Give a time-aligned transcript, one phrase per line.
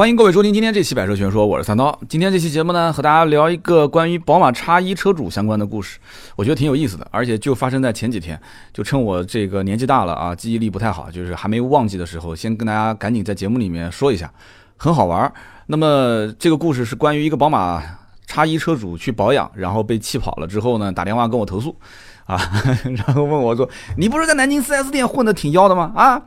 [0.00, 2.00] 欢迎各位收听今天这期《百车全说》，我是三刀。
[2.08, 5.98] 今天这期节目呢，和大家聊一个关于宝马叉一车主相关的故事，
[6.36, 8.40] 我觉得挺有意思的，而且就发生在前几天。
[8.72, 14.32] 就趁我这个年纪大了啊，记忆力不太好，就是还没忘记的时候，先跟大家赶紧在节目里面说一下，
[14.78, 15.30] 很好玩。
[15.66, 17.82] 那么这个故事是关于一个宝马
[18.26, 21.76] 叉一车主去保养，然后被气跑了之后呢，打电话跟我投诉
[22.24, 22.40] 啊，
[22.96, 25.92] 然后问我说：“你不是在南京 4S 店混的挺妖的吗？
[25.94, 26.22] 啊？”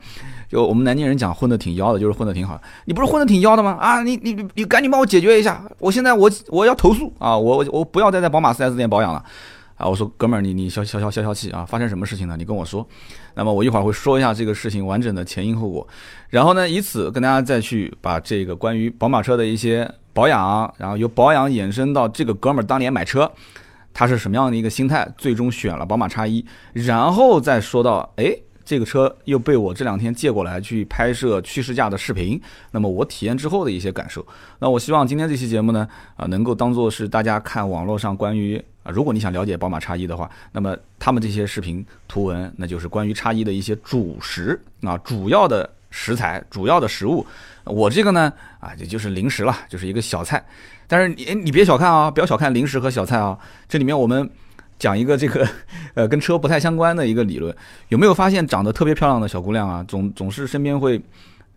[0.48, 2.60] 就我们南京人讲混得挺妖的，就是混得挺好。
[2.84, 3.76] 你不是混得挺妖的吗？
[3.80, 5.64] 啊，你你你赶紧帮我解决一下！
[5.78, 7.36] 我现在我我要投诉啊！
[7.36, 9.24] 我我不要再在宝马 4S 店保养了
[9.76, 9.88] 啊！
[9.88, 11.64] 我说哥们儿，你你消消消消消气啊！
[11.64, 12.36] 发生什么事情呢？
[12.36, 12.86] 你跟我说。
[13.34, 15.86] 那么我一会儿会说一下这个事情完整的前因后果，
[16.28, 23.28] 然后呢，以此跟大家再去把这个关于宝马车的一些保养，然后由保养衍生到这个哥们儿当年买车，
[23.92, 28.36] 他是什么样的一个心态，最终选了宝马叉一，然后再说到哎。
[28.64, 34.26] 这个车又被我这两天借过来去拍摄去试驾的视频，那么我体验之后的一些感受，
[34.58, 35.86] 那我希望今天这期节目呢，
[36.16, 47.26] 啊，能够当做是大家看网络上关于啊，如果你想了解宝马叉一的话，那么他们这些视频图文，那就是关于叉一的一些主食啊，主要的食材，主要的食物。
[47.64, 50.44] 我这个呢，啊，也就是零食了，就是一个小菜。
[50.86, 53.38] 但是你你别小看啊，不要小看零食和小菜啊，
[53.68, 54.30] 这里面我们。
[54.78, 55.46] 讲一个这个，
[55.94, 57.54] 呃，跟车不太相关的一个理论，
[57.88, 61.00] 有没有发现长得特别漂亮的小姑娘啊，总总是身边会，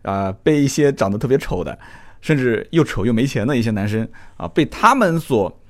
[0.02, 1.78] 啊，被一些长得特别丑的，
[2.20, 5.60] 甚至又丑又没钱的一些男生啊，被他们所，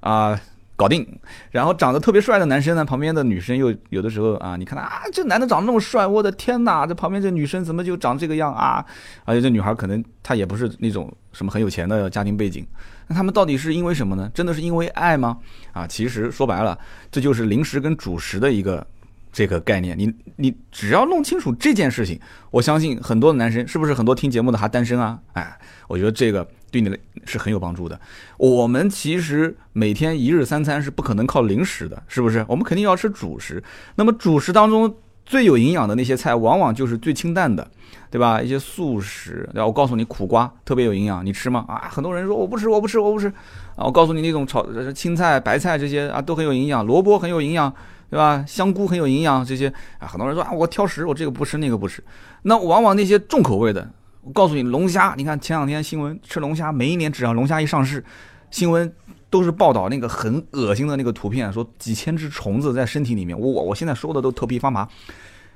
[0.00, 0.40] 啊。
[0.76, 1.06] 搞定，
[1.50, 8.82] 然后长得特别帅的男生呢，旁边的女生又有的时候啊，你看啊，这男的长得那么帅，我的天哪，这旁边这女生怎么就长这个样啊？
[9.26, 12.66] 而且这女孩可能她也不是那种什么很有钱的家庭背景，
[13.10, 14.30] 那他们到底是因为什么呢？
[14.32, 15.36] 真的是因为爱吗？
[15.72, 16.78] 啊，其实说白了，
[17.10, 18.86] 这就是零食跟主食的一个
[19.32, 19.98] 这个概念。
[19.98, 22.20] 你你只要弄清楚这件事情，
[22.52, 25.18] 我相信很多的男生是不是很多听节目的还单身啊？
[25.32, 26.48] 哎，我觉得这个。
[26.72, 28.00] 对你的是很有帮助的。
[28.36, 32.46] 我们其实每天一日三餐是不可能靠零食的，是不是？
[32.46, 33.60] 我们肯定要吃主食。
[33.96, 34.94] 那么主食当中
[35.30, 37.64] 最有营养的那些菜，往往就是最清淡的，
[38.10, 38.42] 对吧？
[38.42, 39.64] 一些素食，对吧？
[39.64, 41.64] 我告诉你，苦瓜特别有营养，你吃吗？
[41.68, 43.28] 啊，很多人说我不吃，我不吃，我不吃。
[43.76, 46.84] 啊，我告诉你，那种炒青菜、白菜这些啊，都很有营养。
[46.84, 47.72] 萝卜很有营养，
[48.10, 48.44] 对吧？
[48.44, 52.02] 香菇很有营养，这些啊，很多人说啊，我挑食，我这个不吃，那个不吃。
[52.42, 53.88] 那往往那些重口味的。
[54.22, 58.04] 我告诉你，龙虾，你看前两天新闻吃龙虾，每一年只要龙虾一上市，
[58.50, 58.92] 新闻
[59.30, 64.86] 都是报道那个很恶心的那个图片，说几千只虫子在身体里面，我我现在说的都头皮发麻。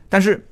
[0.08, 0.46] 但是，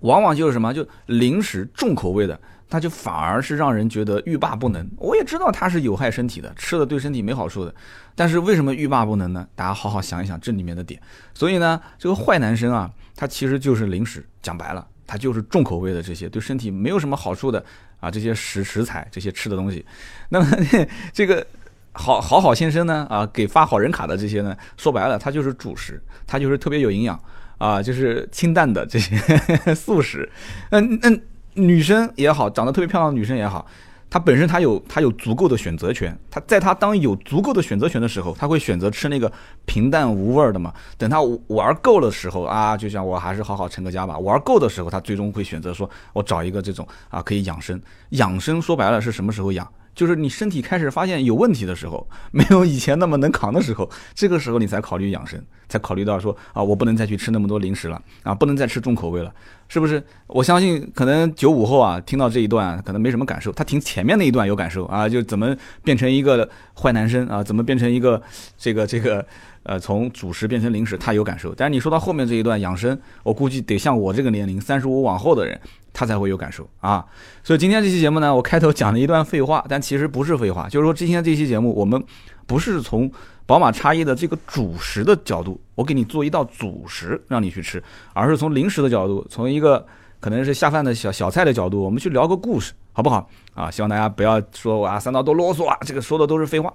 [0.00, 4.88] 往往就是什么，就零食重口味的，它就反而是让人觉得欲罢不能。
[4.96, 7.74] 我也知道它是有害身体的，吃了对身体没好处的，
[8.14, 9.46] 但是为什么欲罢不能呢？
[9.54, 11.00] 大家好好想一想这里面的点。
[11.34, 14.86] 所以呢，这个坏男生啊，他其实就是零食，讲白了。
[15.06, 17.64] 他就是重口味的这些对身体没有什么好处的
[17.98, 19.84] 啊，这些食食材这些吃的东西，
[20.28, 20.46] 那么
[21.14, 21.46] 这个
[21.92, 27.18] 好好好先生呢啊，给发好人卡的这些呢，说白了它就是主食，它就是特别有营养
[27.58, 29.16] 啊，就是清淡的这些
[29.74, 30.30] 素食。
[30.70, 31.22] 嗯嗯，
[31.54, 33.66] 女生也好，长得特别漂亮的女生也好。
[34.10, 39.30] 她本身她有她有足够的选择权，她在她当有足够的选择权的时候，她会选择吃那个
[39.66, 40.72] 平淡无味的嘛。
[40.96, 44.16] 等她玩够了时候啊，就像我还是好好成个家吧。
[44.18, 47.78] 玩够的时候，她最终会选择说，我找一个这种啊可以养生。
[48.10, 49.68] 养生说白了是什么时候养？
[49.98, 59.34] 就是你身体开始发现有问题的时候， 没有以前那么能扛的时候，这个时候你才考虑养生，才考虑到说啊，我不能再去吃那么多零食了啊，不能再吃重口味了，
[59.66, 60.00] 是不是？
[60.28, 66.48] 我相信可能九五后啊，听到这一段可能没什么感受，他听前面那一段有感受啊，就怎么变成一个
[66.80, 68.22] 坏男生啊，怎么变成一个
[68.56, 69.26] 这个这个。
[69.64, 71.54] 呃，从主食变成零食，他有感受。
[71.54, 75.60] 但是你说到后面这一段养生，我估计得像我这个年龄，三十五往后的人，
[75.98, 77.04] 他才会有感受啊。
[77.42, 82.00] 所以今天这期节目呢，我开头讲了一段废话，但其实不是废话，就是说今天这期节目我们
[82.46, 83.10] 不是从
[83.46, 87.82] 宝马叉一的这个主食的角度，我给你做一道主食让你去吃，
[88.12, 89.84] 而是从零食的角度，从一个
[90.20, 93.28] 可能是下饭的小小菜的角度，我们去聊个故事，好不好？
[93.54, 96.72] 啊，希望大家不要说我啊三刀多啰嗦啊，这个说的都是废话。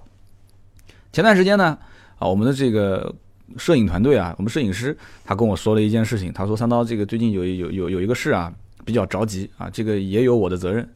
[1.13, 1.77] 前段时间呢。
[2.19, 3.13] 啊，我们的这个
[3.57, 4.95] 摄影团队啊，我们摄影师
[5.25, 8.53] 他跟我说了一件事情，他说三刀这个最近有有有有一个事啊，
[8.85, 10.88] 比较着急啊，这个也有我的责任。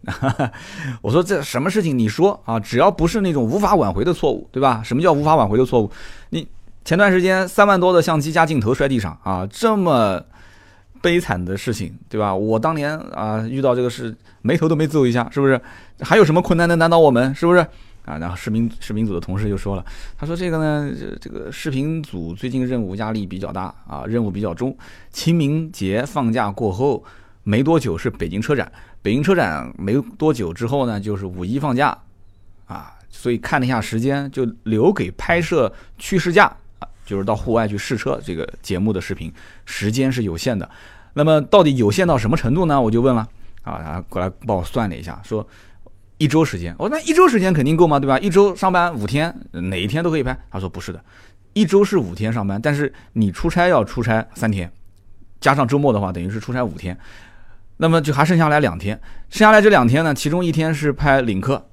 [1.01, 4.81] 我说这什么事情你说啊，只要不是那种无法挽回的错误，对吧？
[4.84, 5.89] 什么叫无法挽回的错误？
[6.30, 6.48] 你
[6.86, 10.22] 前段时间三万多的相机加镜头摔地上啊，这么
[11.01, 12.36] 悲惨的事情，对吧？
[12.36, 15.60] 我当年啊遇到这个事，眉头都没皱一下，是不是？
[16.00, 17.33] 还有什么困难能难倒我们？
[17.36, 17.60] 是不是？
[18.06, 19.86] 啊，然后视频视频组的同事就说了，
[20.18, 24.74] 他说这个呢，这个视频组最近任务压力比较大啊，任务比较重。
[25.12, 27.04] 清明节放假过后
[27.48, 28.70] 没多久是北京车展，
[29.02, 31.98] 北京车展没多久之后呢，就是五一放假
[32.66, 39.34] 啊，所以看了一下时间，就留给拍摄去试驾啊，就是到户外去试车这个节目的视频，
[39.66, 40.70] 时间是有限的。
[41.14, 42.82] 那么到底有限到什么程度呢？
[42.82, 43.26] 我就问了
[43.64, 45.48] 啊，他过来帮我算了一下，说
[46.18, 46.76] 一周时间。
[46.78, 47.98] 我说那一周时间肯定够吗？
[47.98, 48.20] 对吧？
[48.20, 50.38] 一周上班五天，哪一天都可以拍。
[50.52, 51.02] 他说不是的，
[51.54, 54.70] 一周是五天上班，但是你出差要出差三天，
[55.40, 57.00] 加上周末的话，等于是出差五天。
[57.78, 61.70] 那么就还剩下来两天，剩下来这两天呢，其中一天是拍领克，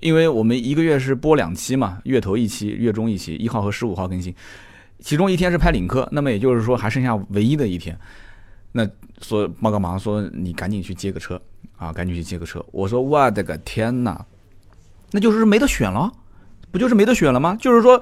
[0.00, 4.34] 因为我们一个月是播两期嘛，月头一期，月中一期，一号和十五号更新，
[5.00, 7.98] 其中一天是拍领克，那么也就是说还剩下唯一的一天，
[8.72, 8.88] 那
[9.20, 11.40] 说帮个忙，说你赶紧去接个车。
[11.76, 12.64] 啊，赶紧去接个车。
[12.70, 14.24] 我说我的个天哪，
[15.10, 16.10] 那就是没得选了，
[16.70, 17.56] 不就是没得选了吗？
[17.60, 18.00] 就是说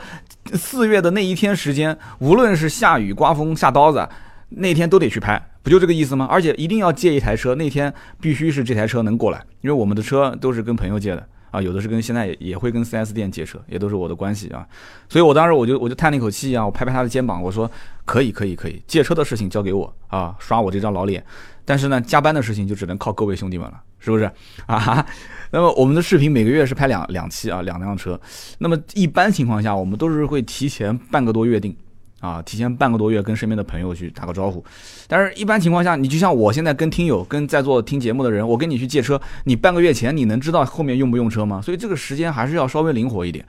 [0.52, 4.06] 四月的那一天时间，无论是下雨、刮风、下刀子，
[4.56, 5.40] 那天都得去拍。
[5.62, 6.26] 不就这个意思吗？
[6.28, 14.66] 而且一定要借一台车，那天必须是这台车能过来，因为我们的车都是跟朋友借的啊，有的是跟现在也会跟 4S 店借车，也都是我的关系啊。
[15.08, 17.70] 所以我当时我就我就叹了一口气啊，我拍拍他的肩膀，我说
[18.04, 21.24] 可以可以可以，借车的事情交给我啊，刷我这张老脸。
[21.64, 24.28] 但是呢，加班的事情就只能靠各位兄弟们了，是不是
[24.66, 25.06] 啊？
[25.52, 28.20] 那么我们的视频每个月是拍两两期啊，两辆车。
[28.58, 31.76] 那么一般情况下，我们都是会提前半个多月定。
[32.22, 34.64] 啊，提前半个多月跟身边的朋友去打个招呼，
[35.08, 41.60] 但是一般情况下，你就像我现在跟听友、跟在座听节目的人，我跟你去借车，你半个月前你能知道后面用不用车吗？
[41.60, 43.44] 所以这个时间还是要稍微灵活一点。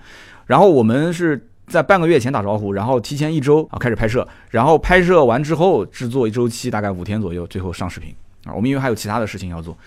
[0.48, 8.12] 然后我们是在半个月前打招呼，然后提前一周啊开始拍摄，然后拍摄完之后制作一周期，大概五天左右，最后上视频
[8.46, 8.52] 啊。
[8.56, 9.78] 我们因为还有其他的事情要做，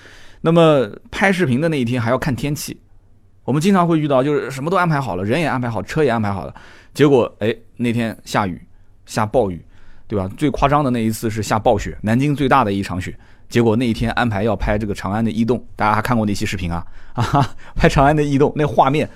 [0.43, 2.79] 那么拍视频的那一天还要看天气，
[3.44, 6.55] 我们经常会遇到就是什么都安排好了，人也安排好，车也安排好了，
[6.94, 8.62] 结果哎那天下雨。
[9.06, 9.64] 下暴雨，
[10.06, 10.29] 对吧？
[10.37, 13.17] 最夸张的那一次是下暴雪，南京最大的一场雪。
[13.49, 16.85] 结果那一天安排要拍这个长安的逸动，大家还看过那期视频啊？
[17.14, 19.08] 啊，拍长安的逸动，那画面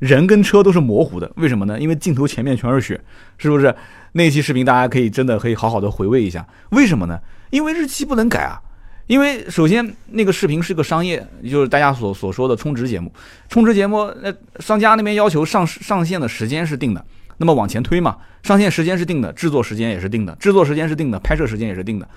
[0.00, 1.78] 人跟车都是模糊的，为什么呢？
[1.78, 3.00] 因为镜头前面全是雪，
[3.38, 3.74] 是不是？
[4.12, 7.18] 那期视频大家可以真的可以好好的回味一下，为什么呢？
[7.50, 8.60] 因为日期不能改啊。
[9.06, 13.12] 因为首先那个视频是个商业，就是大家所所说的充值节目，
[13.48, 17.04] 充值节目，那商家那边要求上上线的时间是定的。
[17.36, 18.16] 那么往前推嘛，
[18.46, 22.08] 上线时间是定的，制作时间也是定的，制作时间是定的，拍摄时间也是定的。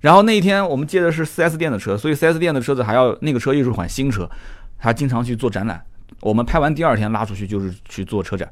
[0.00, 4.28] 然后那一天我们接的是 4S 店的车，所以 4S 店的车子还要那个车又是款新车，
[4.78, 5.82] 他经常去做展览。
[6.20, 8.46] 我们拍完第二天拉出去就是去做车展，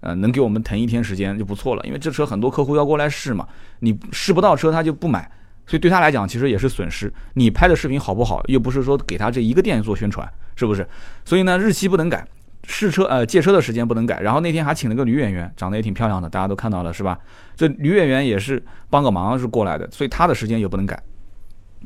[0.00, 1.84] 呃，能给我们腾一天时间就不错了。
[1.84, 3.46] 因为这车很多客户要过来试嘛，
[3.78, 5.30] 你试不到车他就不买，
[5.68, 7.12] 所以对他来讲其实也是损失。
[7.34, 10.84] 你拍的视频好不好，又不是说给他这一个店做宣传，是不是？
[11.24, 12.26] 所以呢，日期不能改。
[12.68, 17.16] 试车呃借车的时间不能改，然后那天还请了个女演员，长得也挺漂亮的，大家都看到了是吧？
[17.54, 21.00] 这女演员也是帮个忙是过来的，所以她的时间也不能改，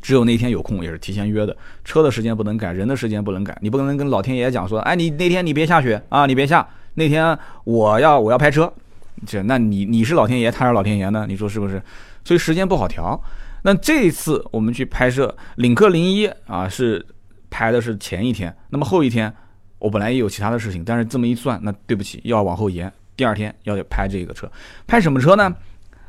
[0.00, 1.54] 只有那天有空也是提前约的。
[1.84, 8.72] 车的时间不能改，人的时间不能改，你不能跟老天爷讲说，哎你那天你别下雪啊，你别下，那天我要我要拍车，
[9.26, 11.26] 这那你你是老天爷，他是老天爷呢？
[11.28, 11.80] 你说是不是？
[12.24, 13.20] 所以时间不好调。
[13.62, 17.04] 那这次我们去拍摄领克零一啊，是
[17.50, 19.30] 拍的是前一天，那么后一天。
[19.80, 22.92] 我本来也有其他的事情，但是这么一算，那对不起，要往后延。
[23.16, 24.50] 第二天要拍这个车，
[24.86, 25.52] 拍什么车呢？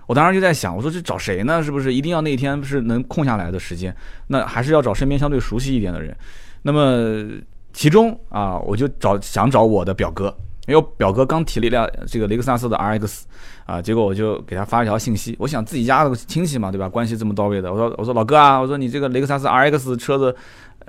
[0.08, 1.64] 我当时就在想，我说这找谁呢？
[1.64, 3.96] 是不是一定要那天是能空下来的时间？
[4.28, 6.16] 那还是要找身边相对熟悉一点的人。
[6.62, 7.26] 那么
[7.74, 10.34] 其中啊，我就找想找我的表哥，
[10.68, 13.22] 因为表哥刚提了一辆这个雷克萨斯的 RX
[13.66, 16.90] 啊，结果我就给他发一条信息，我想自己家的亲戚嘛，对吧？
[16.90, 20.36] 关系这么到位的，我说我说老哥啊，我说你这个雷克萨斯 RX 车子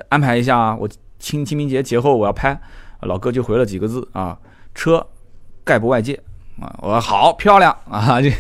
[0.09, 0.89] 安排一下啊，我。
[1.23, 2.61] 清清明节节后我要拍，
[3.03, 4.39] 老哥就回了几个字啊，
[4.75, 5.07] 车
[5.65, 6.15] 概不外借
[6.61, 8.31] 啊，我说好漂亮啊，这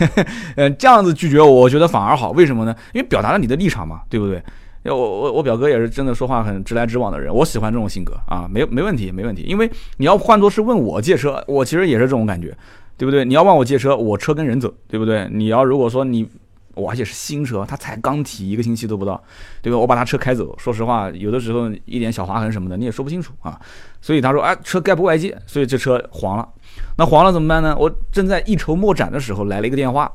[0.57, 2.75] 嗯这样子拒绝我，我觉得反而好，为什么呢？
[2.93, 4.43] 因为表达了你的立场嘛，对不对？
[4.85, 12.57] 我我我表哥也是真的说话很直来直往的人，我喜欢这种性格啊，没没问题没问题，因为你要换作是问我借车，我其实也是这种感觉，
[12.97, 13.25] 对不对？
[13.25, 15.29] 你要问我借车，我车跟人走，对不对？
[15.33, 16.29] 你要如果说你。
[16.75, 19.23] 我而且是新车，它才刚提一个星期都不到，
[19.61, 19.79] 对吧？
[19.79, 23.61] 我把他车开走，说实话，有的时候一点小划痕什么的你也说不清楚啊。
[24.01, 26.49] 所以他说，哎，车概不外借，所以这车黄了。
[26.97, 27.77] 那黄了怎么办呢？
[27.79, 30.11] 我正在一筹莫展的时候，来了一个电话，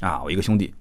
[0.00, 0.74] 啊，我一个兄弟，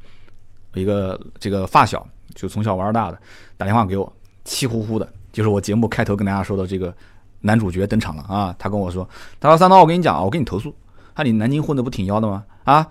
[0.74, 3.20] 一个这个发小，就从小玩大的，
[3.58, 4.12] 打电话给我，
[4.44, 6.94] 气呼呼的，就是我节目开头跟大家说的这个
[7.42, 8.56] 男主角登场了啊。
[8.58, 9.08] 他跟我说，
[9.40, 10.76] 他说三刀，我跟你讲啊，我跟你投诉，
[11.14, 12.44] 他你南京混的不挺妖的吗？
[12.64, 12.88] 啊？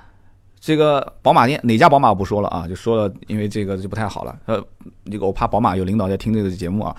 [0.61, 4.37] 这个宝马店哪家宝马不说了啊，就说了，因为这个就不太好了。
[4.47, 4.63] 呃，
[5.11, 6.95] 这个我怕宝马有领导在听这个节目啊。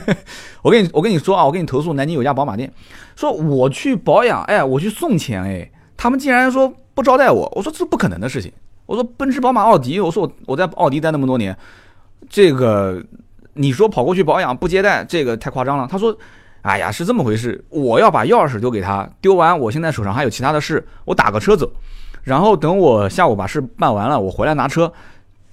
[0.62, 2.72] 我跟你我跟你说啊，我跟你投诉，南京有家宝马店，
[3.14, 7.52] 说我去保养，哎，我去送钱，哎，他们竟然说不招待我。
[7.54, 8.52] 我说这不可能的事情。
[8.86, 11.56] 我说奔驰、宝马、奥迪，我说我我在奥迪待那么多年，
[12.28, 13.02] 这个
[13.54, 15.86] 你说跑过去保养不接待，这个太夸张了。
[15.90, 16.16] 他说，
[16.62, 21.70] 哎呀，是这么回事，我要把钥匙丢给他，丢完我现在手上还有其他的事，我打个车走，
[22.24, 24.92] 然后等我下午把事办完了，我回来拿车。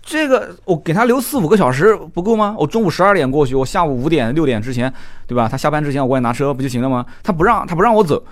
[0.01, 2.55] 这个我给他留四五个小时不够吗？
[2.57, 4.91] 我中午十二点过去，我下午五点六点之前，
[5.27, 5.47] 对吧？
[5.47, 7.05] 他下班之前我过来拿车不就行了吗？
[7.21, 8.23] 他不让他不让我走，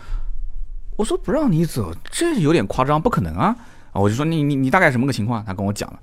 [0.97, 3.55] 我说不让你走，这有点夸张，不可能啊！
[3.91, 5.45] 啊，我就说你你你大概什么个情况？
[5.45, 5.99] 他跟我讲了，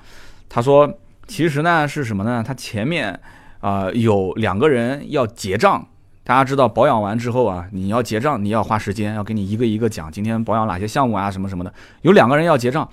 [0.48, 0.88] 他说
[1.26, 2.44] 其实呢是什么呢？
[2.46, 3.18] 他前面
[3.60, 5.84] 啊有两个人要结账，
[6.26, 12.88] 大家知道保养完之后啊，你要结账，你要花时间，要给你一个一个讲今天保养哪些项目啊什么什么的，有两个人要结账。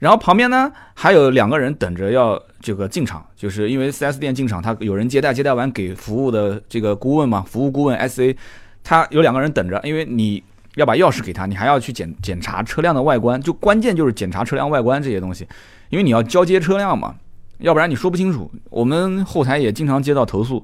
[0.00, 8.36] 然后旁边呢还有两个人等着要这个进场，就是因为 4S 店进场，他有人接待，接待完给服务的这个顾问嘛，服务顾问 SA，
[8.82, 10.42] 他有两个人等着，因为你
[10.74, 15.46] 要把钥匙给他，你还要去检检查车辆的外观，就关键就是检查车辆外观这些东西，
[15.90, 17.14] 因为你要交接车辆嘛，
[17.58, 18.50] 要不然你说不清楚。
[18.68, 20.62] 我们后台也经常接到投诉，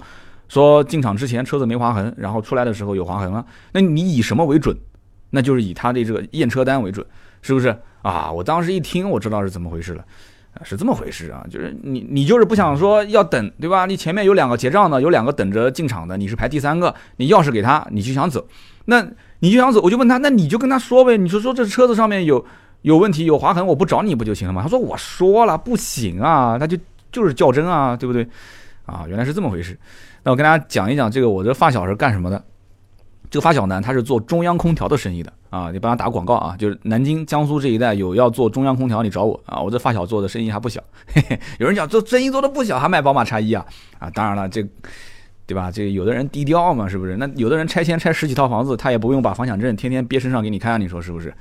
[0.51, 4.77] 说进场之前车子没划痕，然后出来的时候有划痕了，那你以什么为准？
[5.31, 7.07] 那就是以他的这个验车单为准，
[7.41, 7.69] 是不是？
[8.03, 8.33] 啊！
[8.33, 10.05] 我当时一听，我知道是怎么回事了，
[10.65, 13.87] 是这么回事啊，就是你你就是不想说要等，对吧？
[13.87, 18.45] 你前面有两个结账的，有两个等着进场的，你是排第三个，你钥匙给他，你就想走，
[18.87, 19.07] 那
[19.39, 22.45] 你就想走，我就问他，那你就跟他说呗，你说说这车子上面有
[22.83, 24.63] 有问题，有划痕，我不找你不就行了吗？
[24.63, 26.77] 他说我说了不行啊，他就
[27.13, 28.27] 就是较真啊，对不对？
[28.87, 29.79] 啊，原来是这么回事。
[30.23, 32.43] 那我跟大家讲一讲这个，我这发小是干什么的？
[33.31, 40.83] 这个发小呢，他是做中央空调的生意的啊，你帮他打广告啊，就是南京、江苏这一带有要做中央空调，你找我啊，我这发小做的生意还不小。
[41.15, 43.65] 嘿嘿，有人讲做生意做的不小，还卖宝马叉一啊
[44.01, 44.67] 啊，当然了，这
[45.47, 45.71] 对吧？
[45.71, 47.17] 这有的人低调嘛，是不是？
[47.17, 51.33] 那有的人拆迁拆十几套房子，他也不用把房产证天天憋身上给你看，你说是不是？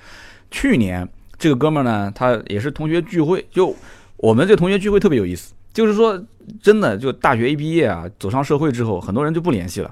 [0.52, 1.08] 去年
[1.38, 3.76] 这个哥们呢，他也是同学聚会，就
[4.18, 6.22] 我们这同学聚会特别有意思，就是说
[6.62, 9.90] 真的，就大学一毕业啊，走上社会之后，很多人就不联系了。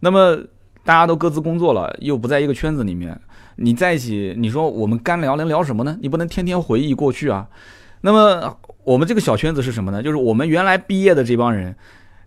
[0.00, 0.36] 那么
[0.82, 3.16] 大家都各自工作了，又不在一个圈子里面，
[3.54, 5.96] 你在一起，你说我们干聊能聊什么呢？
[6.00, 7.46] 你不能天天回忆过去啊。
[8.00, 10.02] 那么我们这个小圈子是什么呢？
[10.02, 11.76] 就是我们原来毕业的这帮人，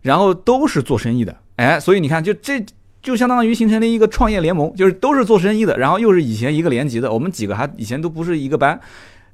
[0.01, 2.65] 然后都是做生意的，哎，所以你看，就这
[3.01, 8.79] 就相当于形成了一个创业联盟，就是都是做生意的，然后又是以前一个年级的，我们几个还以前都不是一个班。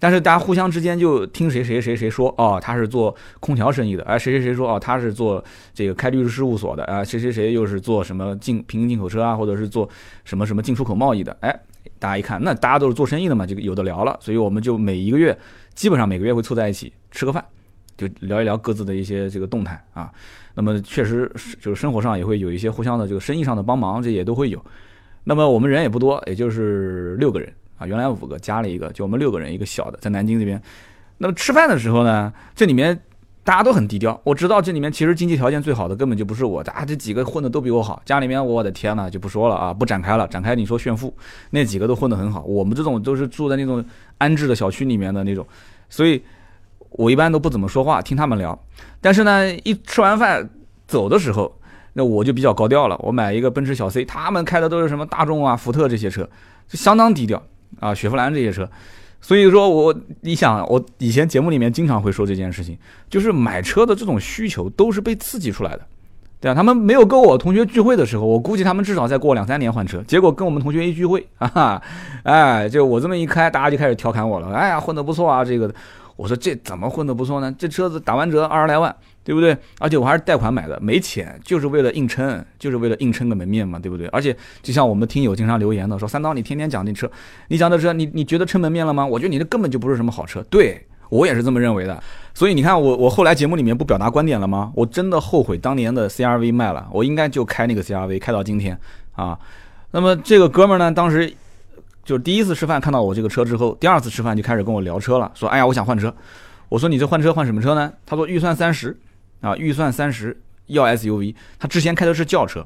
[0.01, 5.43] 但是大家互相之间就听谁谁谁谁说哦，他是做空调生意的，哎，谁谁谁说哦，他是做
[5.75, 9.87] 这个开律师事务所的，啊，谁谁谁又是做什么进平行进口车啊，或者是做
[10.25, 11.59] 什么什么进出口贸易的，哎，
[11.99, 15.37] 大家一看，那大家都是做生意的嘛，就有的聊了，所以我们就每一个月
[15.75, 17.45] 基本上每个月会凑在一起吃个饭，
[17.95, 20.11] 就聊一聊各自的一些这个动态啊。
[20.55, 21.31] 那么确实
[21.61, 24.59] 就是生活上也会有一些互相的这个生意上的帮忙，这也都会有。
[25.25, 27.53] 那么我们人也不多，也就是六个人。
[27.81, 30.61] 啊，原来五个加了一个，就我们六个人，一个小的在南京这边。
[31.17, 32.99] 那么吃饭的时候呢，这里面
[33.43, 34.19] 大家都很低调。
[34.23, 37.99] 我知道这里面其实经济条件最好的根本就不是我，啊，这几个混的都比我好。
[38.05, 41.11] 家里面，我的天呐，就不说了啊，不展开了，展开你说炫富，
[41.49, 42.43] 那几个都混得很好。
[42.43, 43.83] 我们这种都是住在那种
[44.19, 45.45] 安置的小区里面的那种，
[45.89, 46.21] 所以
[46.91, 48.57] 我一般都不怎么说话，听他们聊。
[48.99, 50.47] 但是呢，一吃完饭
[50.87, 51.59] 走的时候，
[51.93, 52.97] 那我就比较高调了。
[53.03, 56.27] 我买一个奔驰小 C，他们开的都是什么大众啊、福特这些车，
[56.67, 57.41] 就相当低调。
[57.79, 58.69] 啊，雪佛兰这些车，
[59.21, 62.77] 所以说我你想，我以前节目里面经常会说这件事情，
[63.09, 65.81] 就是买车的这种需求都是被刺激出来的，
[66.39, 71.81] 对啊，他们没有跟我同学聚会的时候，我估计他们至少再过两三年换车，结果跟我们同学一聚会，哈哈，
[72.23, 75.73] 哎，就我这么一开，大家就开始调侃我了，哎呀，混得不错啊，这个，
[76.15, 77.53] 我说这怎么混得不错呢？
[77.57, 78.95] 这车子打完折二十来万。
[79.23, 79.55] 对不对？
[79.79, 84.07] 而且我还是贷款买的，没钱，就是为了硬撑，就是为了硬撑个门面嘛，对不对？
[84.07, 87.09] 而且就像我们听友经常留言的说，三刀你天天讲这车，
[87.49, 89.05] 你讲的车，你你觉得撑门面了吗？
[89.05, 92.01] 我觉得你这根本就不是什么好车，对我也是这么认为的。
[92.33, 94.71] 所以你看我我后来节目里面不表达观点了吗？
[94.75, 98.77] 我真的后悔当年的 CRV 卖了，我应该就开那个 CRV 开到今天
[99.13, 99.37] 啊。
[99.91, 101.31] 那么这个哥们呢，当时
[102.03, 106.11] 就是第一次吃饭看到我这个车之后，第二次吃饭就开始跟我聊车了，说哎呀我想换车。
[106.69, 107.91] 我说你这换车换什么车呢？
[108.05, 108.97] 他说预算三十。
[109.41, 112.65] 啊，预算三十要 SUV，他之前开的是轿车，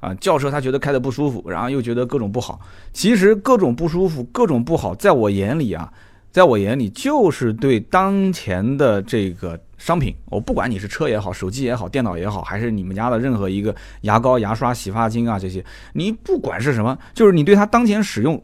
[0.00, 2.60] 啊，轿车他觉得开的不舒服，然后又觉得各种不好。
[2.92, 5.90] 其实各种不舒服、各种不好，在我眼里啊，
[6.30, 15.64] 在我眼里就是对当前的这个商品，我不管你是车也好、手机也好、电脑也好，还是你们家的任何一个牙膏、牙刷、洗发精啊这些，
[15.94, 18.42] 你不管是什么，就是你对它当前使用，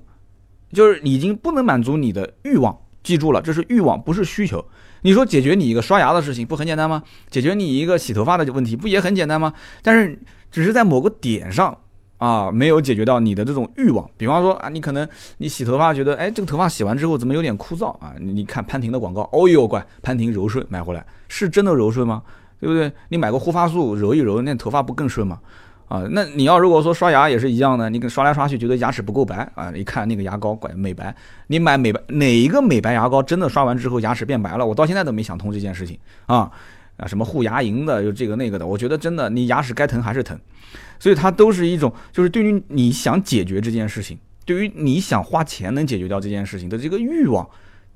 [0.73, 2.79] 就是已经不能满足你的欲望。
[3.03, 4.65] 记住了，这是欲望，不是需求。
[5.03, 7.03] 你说解决你一个刷牙的事情不很简单吗？
[7.31, 9.53] 解决你一个洗头发的问题不也很简单吗？
[9.83, 10.19] 但是
[10.51, 11.77] 只是在某个点上
[12.19, 14.09] 啊，没有解决到你的这种欲望。
[14.17, 15.07] 比方说啊，你可能
[15.39, 18.15] 你洗头发觉得，哎，这个头发洗完之后怎么有点枯燥啊？
[18.21, 22.23] 你看潘婷的广告，哦呦乖，潘婷柔顺买回来是真的柔顺吗？
[22.61, 22.93] 对不对？
[23.09, 25.41] 你买个护发素揉一揉，那头发不更顺吗？
[25.93, 31.15] 啊，那你要如果说刷牙也是一样的，你跟刷来刷去觉得牙齿不够白啊，一看那个牙膏管美白，
[31.49, 34.65] 你买美白哪一个美白牙膏真的刷完之后牙齿变白了？
[34.65, 36.51] 我到现在都没想通这件事情啊
[36.97, 40.39] 啊，什么护牙龈的，又这个那个的，我觉得真的你牙齿该疼还是疼，
[40.99, 47.47] 所以它都是一种，就是对于你想解决这件事情，对于你想花钱能解决掉这件事情的这个欲望，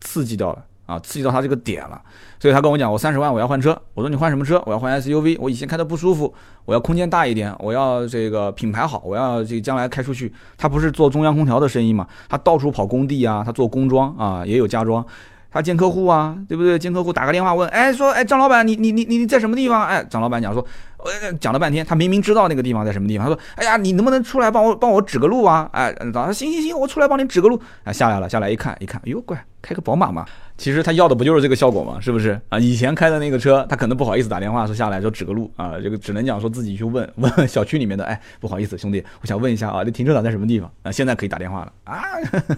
[0.03, 0.63] 刺激掉了。
[0.87, 2.01] 啊，刺激到他这个点了，
[2.41, 3.77] 所以他跟我讲，我三十万我要换车。
[3.95, 4.63] 我说你换什么车？
[4.67, 5.37] 我要换 SUV。
[5.41, 6.33] 我以前开的不舒服，
[6.65, 10.33] 我要空间大一点，我要这个品牌好，我要这个将来开出去。
[10.57, 12.07] 他不是做中央空调的生意嘛？
[12.29, 15.05] 他到处跑工地啊，他做工装啊，也有家装。
[15.49, 16.79] 他见客户啊，对不对？
[16.79, 19.87] 见客户打个电话问，哎，说，哎，张老板，你你你你在什么地方？
[19.87, 20.63] 哎，张老板讲说，
[20.99, 23.27] 呃，讲了半天，他明明知道那个地方在什么地方。
[23.27, 25.67] 他说，哎呀，你能不能出来帮我帮我指个路啊？
[25.73, 27.59] 哎，他说行行行，我出来帮你指个路。
[27.85, 30.25] 哎，下来了，下来一看，一看，哎呦，乖，开个宝马嘛。
[30.57, 31.99] 其实他要的不就是这个效果吗？
[32.01, 32.59] 是不是啊？
[32.59, 38.05] 以前开的那个车，他可能不好意思打电话说下来说指个路啊，这个只能讲说自己去问 问小区里面的。
[38.05, 40.93] 哎，不好意思，兄弟，我想问一下啊，这停车场在什么地方啊？
[40.93, 42.03] 现在可以打电话了啊。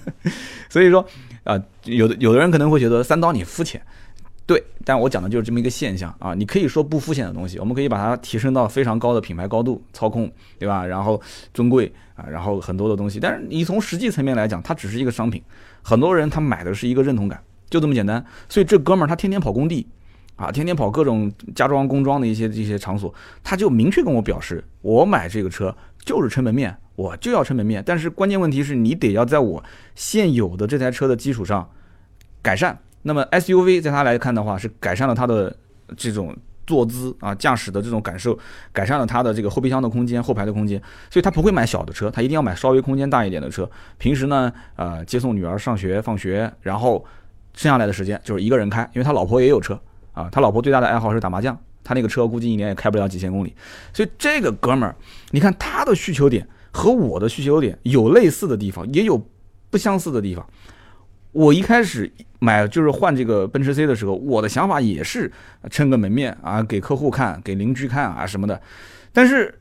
[0.69, 1.05] 所以说
[1.45, 3.83] 啊，有的有的人可能会觉得三刀你肤浅，
[4.47, 6.35] 对，但我讲的就是这么一个现象啊。
[6.35, 10.87] 你可以说不肤浅的东西，我们可以把它提升到非常高的品牌高度、操控，对吧？
[10.87, 11.21] 然后
[11.53, 13.19] 尊贵啊，然后很多的东西。
[13.19, 15.43] 但是你从实际层面来讲，它只是一个商品，
[15.88, 17.42] 很多人他买的是一个认同感。
[17.71, 19.87] 就这么简单，所以这哥们儿他天天跑工地，
[20.37, 27.83] 啊，天天跑各种家装工装的一些这些场所，他就明确跟我表示，我买这个车就是撑门面，我就要撑门面。
[27.85, 29.62] 但是关键问题是你得要在我
[29.95, 31.71] 现有的这台车的基础上
[32.42, 32.78] 改善。
[33.02, 35.54] 那么 SUV 在他来看的话，是改善了他的
[35.95, 36.35] 这种
[36.69, 38.39] 坐姿啊，驾驶的这种感受，
[38.73, 40.81] 改善了他的这个后备箱的空间、后排的空间。
[41.11, 43.69] 所以他不会买小的车，他一定要买稍微空间大一点的车。
[43.97, 47.05] 平时呢，呃，接送女儿上学放学，然后。
[47.55, 49.77] 剩下来的时间就是一个人开，因为他老婆也有车
[50.13, 53.53] 啊，他老婆最大的爱好是打麻将，他那个车估计一年也开不了几千公里，
[53.93, 54.95] 所以这个哥们儿，
[55.33, 59.21] 你看他的需求点和我的需求点有类似的地方，也有
[59.71, 60.49] 不相似的地方。
[61.33, 65.31] 我一开始买就是换这个奔驰 C 的时候，我的想法也是
[65.71, 68.61] 撑个门面啊，给客户看，给邻居看啊什么的。
[69.12, 69.59] 但是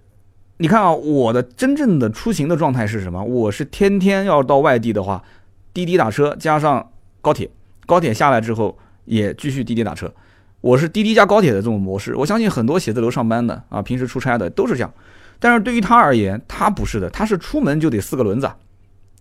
[0.58, 3.24] 你看啊，我的真正的出行的状态是什么？
[3.24, 5.24] 我是天天要到外地的话，
[5.74, 7.50] 滴滴打车加上高铁。
[7.86, 10.14] 高铁下来之后也继续滴滴打车，
[10.60, 12.14] 我是滴滴加高铁的这种模式。
[12.16, 14.94] 我相信很多写字楼上班的啊，平时出差的都是这样。
[15.40, 18.52] 但是对于他而言，他不是的，他是出门就得四个轮子，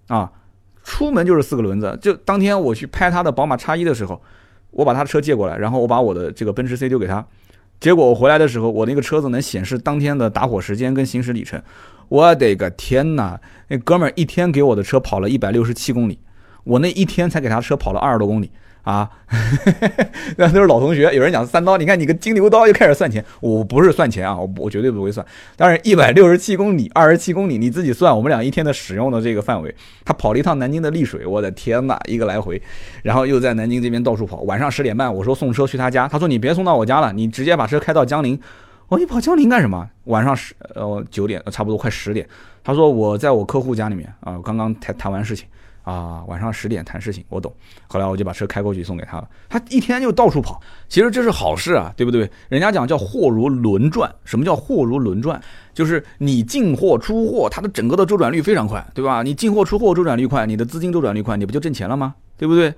[0.08, 0.32] 啊，
[0.86, 1.98] 出门就是四个轮子。
[2.00, 4.22] 就当天我去拍他的宝马叉一的时候，
[4.70, 7.26] 我把他的车借过来，然后我把我的这个奔驰 C 丢给他，
[7.80, 11.60] 结果我回来的时候，我那个车子能显示当天的打火时间跟行驶里程。
[12.08, 16.20] 我的个天呐，那哥们儿一天给我的车跑了一百六十七公里。
[16.62, 18.50] 我那一天才给他车跑了二十多公里
[18.86, 19.10] 啊，
[20.38, 21.12] 那都是老同学。
[21.12, 25.26] 有人讲三刀，你看你个金牛刀又开始算钱，我不是算钱啊，我我绝对不会算。
[25.56, 32.62] 但是一百六十七公里，二十七公里，你自己算，我们俩一天的使用的这个范围，他跑了一趟南京的丽水，我的天呐，一个来回，
[33.02, 34.42] 然后又在南京这边到处跑。
[34.42, 38.38] 晚上十点半，我说送车去他家，他说你别送到我家了，你直接把车开到江陵。
[38.86, 39.84] 我说你跑江陵干什么？
[40.04, 42.24] 晚上十呃九点，差不多快十点，
[42.62, 45.48] 他说我在我客户家里面啊，刚刚谈谈完事情。
[45.86, 47.54] 啊，晚上十点谈事情，我懂。
[47.86, 49.28] 后来我就把车开过去送给他了。
[49.48, 52.28] 他一天就到处跑，其实这是好事啊，对不对？
[52.48, 55.40] 人家讲叫货如轮转，什么叫货如轮转？
[55.72, 59.22] 就是你进货出货，它的整个的周转率非常快，对吧？
[59.22, 62.16] 你进货出货周转率快，你的资金周转率快，你不就挣钱了吗？
[62.36, 62.74] 对不对？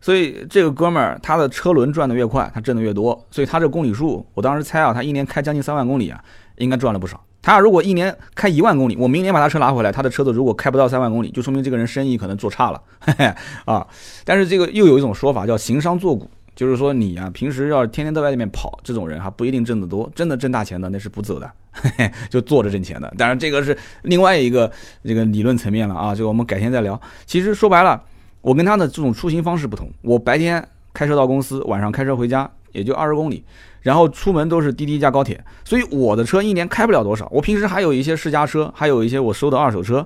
[0.00, 3.20] 所以这个哥们儿他的车轮转的越快，他挣的越多。
[3.32, 6.22] 所以他这公里数，我当时猜啊，他一年开将近三万公里啊，
[6.58, 7.20] 应该赚了不少。
[7.44, 13.34] 他如果一年开一万公里，我明年把他车拿回来，他的车子如果开不到三万公里，就说明这个人生意可能做差了，嘿 嘿
[13.66, 13.86] 啊。
[14.24, 16.26] 但是这个又有一种说法叫行商坐骨，
[16.56, 23.12] 就是说你啊，平时要是天天在外面跑，这种人哈不一定挣得多，真的挣大钱的那是不走的，嘿嘿，就坐着挣钱的。
[23.18, 24.72] 当然这个是另外一个
[25.04, 26.98] 这个理论层面了啊，这个我们改天再聊。
[27.26, 28.02] 其实说白了，
[28.40, 33.44] 我跟他的这种出行方式不同，我白天开车到公司，晚上开车回家，也就二十公里。
[33.84, 37.28] 然后出门都是滴滴加高铁，所以我的车一年开不了多少。
[37.30, 40.04] 我平时还有一些私家车，还有一些我收的二手车，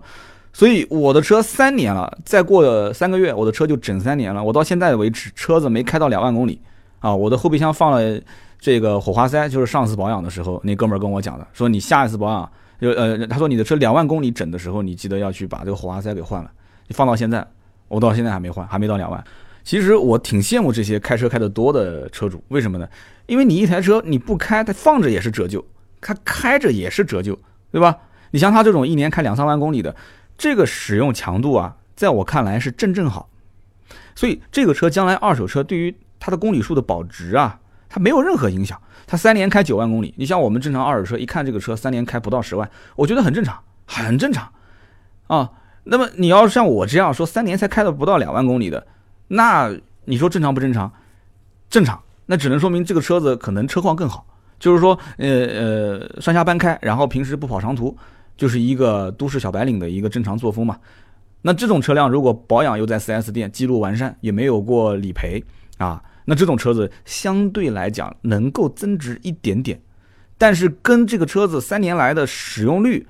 [0.52, 4.42] 所以我的车三年了，再过三个月，我的车就整三年了。
[4.42, 6.60] 我到现在为止，车子没开到两万公里
[6.98, 7.14] 啊！
[7.14, 8.20] 我的后备箱放了
[8.58, 16.50] 这个火花塞，就是上次保养的时候，那哥们儿跟我讲的，说你下一次保养，就呃，他说你的车两万公里整的时候，你记得要去把这个火花塞给换了。
[16.88, 17.46] 你放到现在，
[17.86, 19.22] 我到现在还没换，还没到两万。
[19.68, 22.88] 其实我挺羡慕这些开车开得多的车主，为什么呢？
[23.26, 25.62] 因为你一台车你不开，它放着也是折旧，
[26.00, 27.38] 它开着也是折旧，
[27.70, 27.94] 对吧？
[28.30, 29.94] 你像他这种一年开两三万公里的，
[30.38, 33.28] 这个使用强度啊，在我看来是正正好。
[34.14, 38.80] 所以这个车将来二手车对于它的公里数的保值啊，它没有任何影响。
[39.06, 44.50] 它三年开九万公里，你像我们正常二手车，一看这个车三年开不到十万，我觉得很正常，很正常
[45.26, 45.50] 啊。
[45.84, 48.86] 那么你要像我这样说，三年才开了不到两万公里的，
[49.28, 49.72] 那
[50.06, 50.92] 你说正常不正常？
[51.70, 54.26] 正常，那只能说明这个车子可能车况更好。
[54.58, 57.96] 就是说，呃呃，上下班开，然后平时不跑长途，
[58.36, 60.76] 就是一个都市小白领的一个正常作风嘛。
[61.42, 65.44] 那这种车辆如果保养又在 4S 店记录完善，也没有过理赔
[65.76, 69.80] 啊，那这种车子相对来讲能够增值一点点，
[70.36, 73.06] 但是跟这个车子三年来的使用率。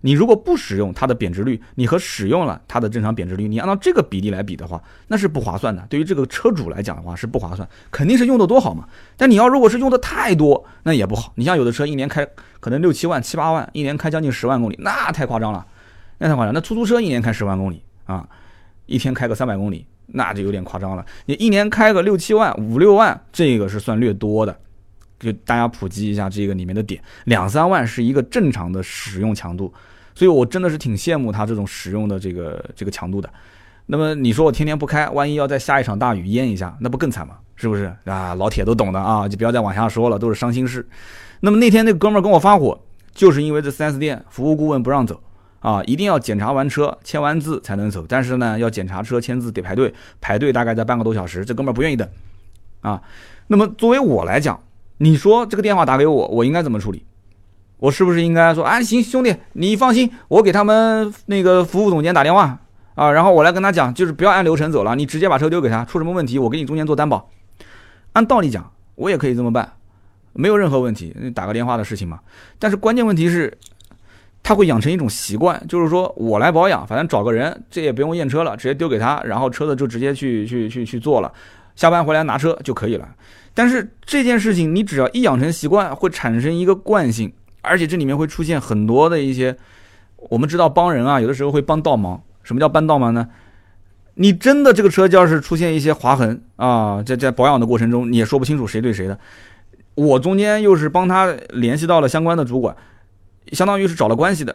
[0.00, 5.84] 你如果不使用它的贬值率，你和使用了它的正常贬值率，你按照这个比例来比的话，那是不划算的。
[5.90, 8.86] 对于这个车主来讲的话是不划算，肯定是用的多好嘛。
[9.16, 11.32] 但你要如果是用的太多，那也不好。
[11.34, 12.24] 你像有的车一年开
[12.60, 15.66] 可能六七万、七八万，一年开将近十万公里，那太夸张了，
[16.18, 16.54] 那太夸张。
[16.54, 18.28] 那出租车一年开十万公里啊，
[18.86, 21.04] 一天开个三百公里，那就有点夸张了。
[21.26, 24.56] 你一年开个六七万、五六万，这个是算略多的。
[25.18, 29.72] 就大家普及一下这个里面的点，两三万是一个正常的使用强度，
[30.14, 33.28] 所以我真的是挺羡慕他这种使用的这个这个强度的。
[33.86, 37.36] 那么你说我天天不开，万一要再下一场大雨淹一下，那不更惨吗？
[37.56, 38.34] 是不是啊？
[38.34, 40.86] 老铁都懂的啊，就不要再往下说了，都是伤心事。
[41.40, 42.78] 那么那天那哥们跟我发火，
[43.12, 45.20] 就是因为这 4S 店服务顾问不让走
[45.60, 52.06] 啊，一定要检查完车签完字才能走，但是呢要检查车签字得排队，排队大概在半个多小时，这哥们不愿意等
[52.82, 53.02] 啊。
[53.46, 54.60] 那么作为我来讲，
[54.98, 57.04] 你说这个电话打给我，我应该怎么处理？
[57.78, 62.58] 我是不是应该说啊，行，兄弟，你放心，我给他们那个服务总监打电话
[62.96, 67.30] 啊，然后我来跟他讲，就是不要按流程走了，你直接把车丢给他，出什么问题我给你中间做担保。
[68.14, 69.74] 按道理讲，我也可以这么办，
[70.32, 72.18] 没有任何问题，打个电话的事情嘛。
[72.58, 73.56] 但是关键问题是，
[74.42, 81.32] 他会养成一种习惯，就是说我来保养，反正找个人，这也不用验车了，直接丢给他，然后车子就直接去去去去做了，
[81.76, 83.08] 下班回来拿车就可以了。
[83.58, 89.56] 但是这件事情，你只要一养成习惯，会产生一个惯性，而且这里面会出现很多的一些，
[90.30, 92.22] 我们知道帮人啊，有的时候会帮倒忙。
[92.44, 93.26] 什么叫帮倒忙呢？
[94.14, 99.18] 你真的这个车要是出现一些划痕啊，在在保养的过程中，你也说不清楚谁对谁的。
[99.96, 102.76] 我中间又是帮他联系到了相关的主管，
[103.50, 104.54] 相当于是找了关系的，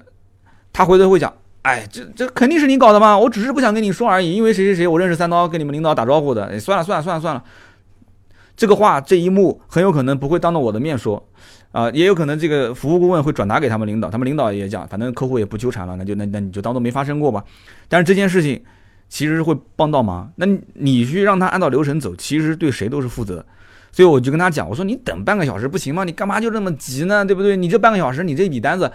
[0.71, 7.43] 他回头会讲，哎，这这肯定是你搞的嘛，我只是不想跟你说而已，因为谁谁谁我认识三刀，跟你们领导打招呼的，哎，算了算了算了算了。
[8.55, 11.23] 这个话这一幕很有可能不会当着我的面说，
[11.71, 17.43] 啊，也有可能这个服务顾问会转达给他们领导，他们领导也讲，反正客户也不纠缠了，那就那那你就当做没发生过吧。
[17.87, 18.63] 但是这件事情
[19.09, 23.45] 其实会帮到忙，那你去让他按照流程走，其实对谁都是负责。
[23.91, 26.03] 所以我就跟他讲，我说你等半个小时不行吗？
[26.03, 27.23] 你干嘛就这么急呢？
[27.23, 27.55] 对不对？
[27.55, 28.91] 你这半个小时，你这笔单子，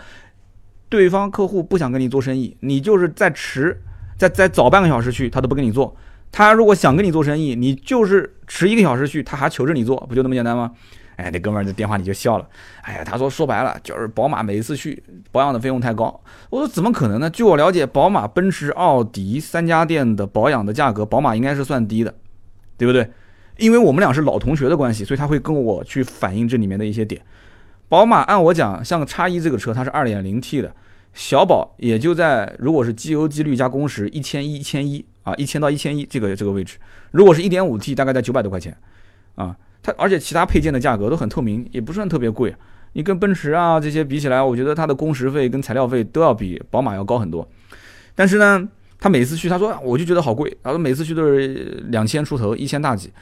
[0.89, 3.81] 对方客户不想跟你做生意，你就是再迟
[4.17, 5.97] 再再早半个小时去，他都不跟你做。
[6.31, 10.73] 他如果想跟你做生意，你就是迟一个小时去，他还求着你做，不就那么简单吗？
[11.17, 12.49] 哎，那哥们儿在电话里就笑了。
[12.83, 16.21] 哎呀，他说说白了就是宝马每一次去保养的费用太高。
[16.49, 17.29] 我说怎么可能呢？
[17.29, 22.15] 据我了解，宝马、奔驰、奥迪三家店的保养的价格，宝马应该是算低的，
[22.77, 23.11] 对不对？
[23.57, 27.21] 因为我们俩是老同学的关系，所以他会跟我去反映这里面的一些点。
[27.89, 30.73] 宝马按我讲，像叉一这个车，它是二点零 T 的，
[31.19, 35.05] 小保也就在如果是机油机滤加工时一千一一千一。
[35.25, 36.79] 啊，一千到一千一这个这个位置，
[37.11, 38.75] 如果是一点五 T，大概在九百多块钱，
[39.35, 42.57] 啊，它而且其他配件的价格都很透明，也不算特别贵。
[42.95, 47.47] 你跟奔驰啊这些比起来，我觉得它的工时费跟材料费都要比宝马要高很多。
[48.15, 48.67] 但是呢，
[48.99, 53.13] 他每次去，他说我就觉得好贵，他说每次去都是两千出头，一千大几。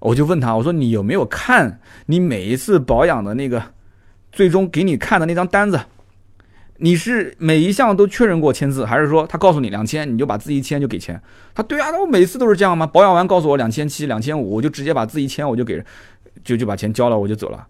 [0.00, 3.62] 我就问他，我说你有没有看你每一次保养的那个
[4.32, 5.80] 最终给你看的那张单子？
[6.84, 11.20] 你是每一项都确认过签字，还是说他告诉你两千，你就把字一签就给钱？
[11.54, 12.84] 他对啊，那我每次都是这样吗？
[12.84, 15.80] 保养完告诉我两千七、两千五，我就直接把字一签，我就给，
[16.42, 17.64] 就就把钱交了，我就走了。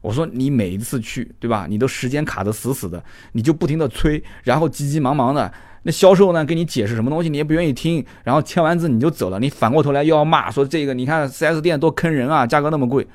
[0.00, 1.66] 我说你每一次去，对吧？
[1.68, 3.00] 你都时间卡得死死的，
[3.32, 5.52] 你就不停的催，然后急急忙忙的，
[5.84, 13.06] 那销售呢跟你解释什么东西你也不愿意听，然后签完字你就走了，你反过头来又要骂说这个你看 4S 店多坑人啊，价格那么贵。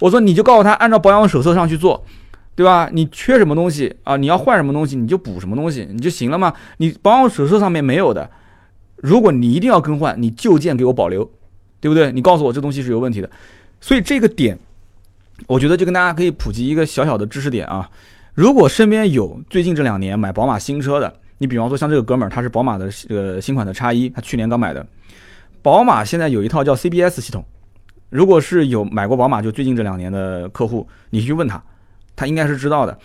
[0.00, 2.02] 我说你就告诉他按照保养手册上去做。
[2.58, 2.90] 对吧？
[2.92, 4.16] 你缺什么东西啊？
[4.16, 6.52] 你要换什么东西，你就补什么东西，你就行了嘛。
[6.78, 8.28] 你保养手册上面没有的，
[8.96, 11.22] 如果你一定要更换，你旧件给我保留，
[11.78, 12.10] 对不对？
[12.10, 13.30] 你告诉我这东西是有问题的。
[13.80, 14.58] 所以这个点，
[15.46, 17.88] 我觉得就跟大家可以普及一个小小的知识点啊。
[18.34, 24.84] 如果身边有最近这两年买宝马新车的，你比方说像这个哥们儿，他是宝马的呃新款的叉一，他去年刚买的。
[25.62, 27.44] 宝马现在有一套叫 CBS 系统，
[28.10, 31.62] 如果是有买过宝马就最近这两年的客户，你去问他。
[32.18, 32.98] 他应该是知道的，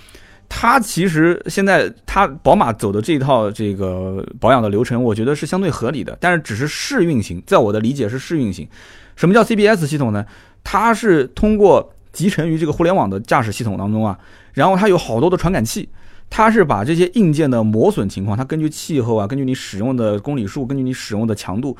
[0.49, 8.67] 他其实现在他宝马走的这一套这个保养的流程，我觉得是相对合理的，但是只是试运行，在我的理解是试运行。
[9.15, 10.25] 什么叫 CBS 系统呢？
[10.63, 14.17] 它是通过集成于这个互联网的驾驶系统当中啊，
[14.53, 15.87] 然后它有好多的传感器，
[16.29, 21.77] 它是把这些硬件的磨损情况，它根据气候啊，根据你使用的公里数，根据你使用的强度，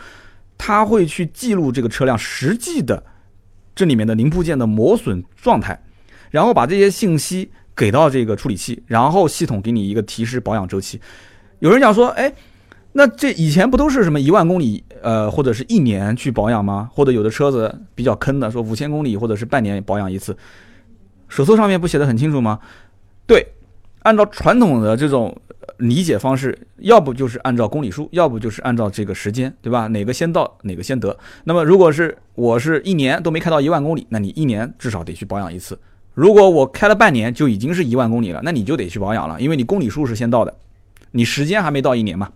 [0.58, 3.04] 它会去记录这个车辆实际的
[3.74, 5.82] 这里面的零部件的磨损状态，
[6.34, 11.00] 然后把这些信息给到这个处理器，然后系统给你一个提示保养周期。
[11.60, 12.34] 有人讲说，哎。
[12.96, 16.88] 那这以前不都是什么一万公里，呃，或者是一年去保养吗？
[16.94, 20.38] 或者有的车子比较坑的，说五千公里或者是半年保养一次，
[21.28, 22.60] 手册上面不写的很清楚吗？
[23.26, 23.48] 对，
[24.04, 25.36] 按照传统的这种
[25.78, 29.88] 理解方式，要不就是按照公里数，要不就是按照这个时间，对吧？
[29.88, 31.18] 哪个先到哪个先得。
[31.46, 35.76] 那么如果是我是一年都没开到一万公里，那你一年至少得去保养一次。
[36.14, 40.56] 如果我开了半年就已经是一万公里了，那你就得去保养了，因为你公里数是先到的，
[41.12, 42.30] 你时间还没到一年嘛。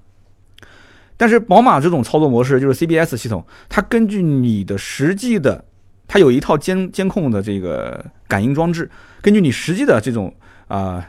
[1.16, 5.66] 但是宝马这种操作模式就是 CBS 系统，它根据你的实际的，
[6.08, 8.90] 它有一套监监控的这个感应装置，
[9.22, 10.34] 根据你实际的这种
[10.68, 11.04] 啊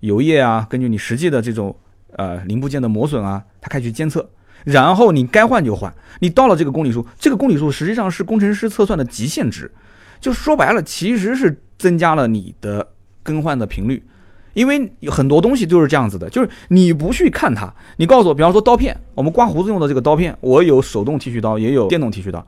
[0.00, 1.74] 油液啊，根据你实际的这种
[2.16, 4.28] 呃零部件的磨损啊，它开始监测，
[4.64, 5.90] 然后你该换就换。
[6.20, 9.70] 你到了这个公里数，这个公里数实际上是工程师测算的极限值，
[10.24, 12.88] 就说白了，其实是增加了你的
[13.22, 14.02] 更换的频率。
[14.54, 22.42] 因为很多东西就是这样子的，就是你不去看它，你告诉我，比方说刀片，我们刮胡子用的这个刀片，我有手动剃须刀，也有电动剃须刀。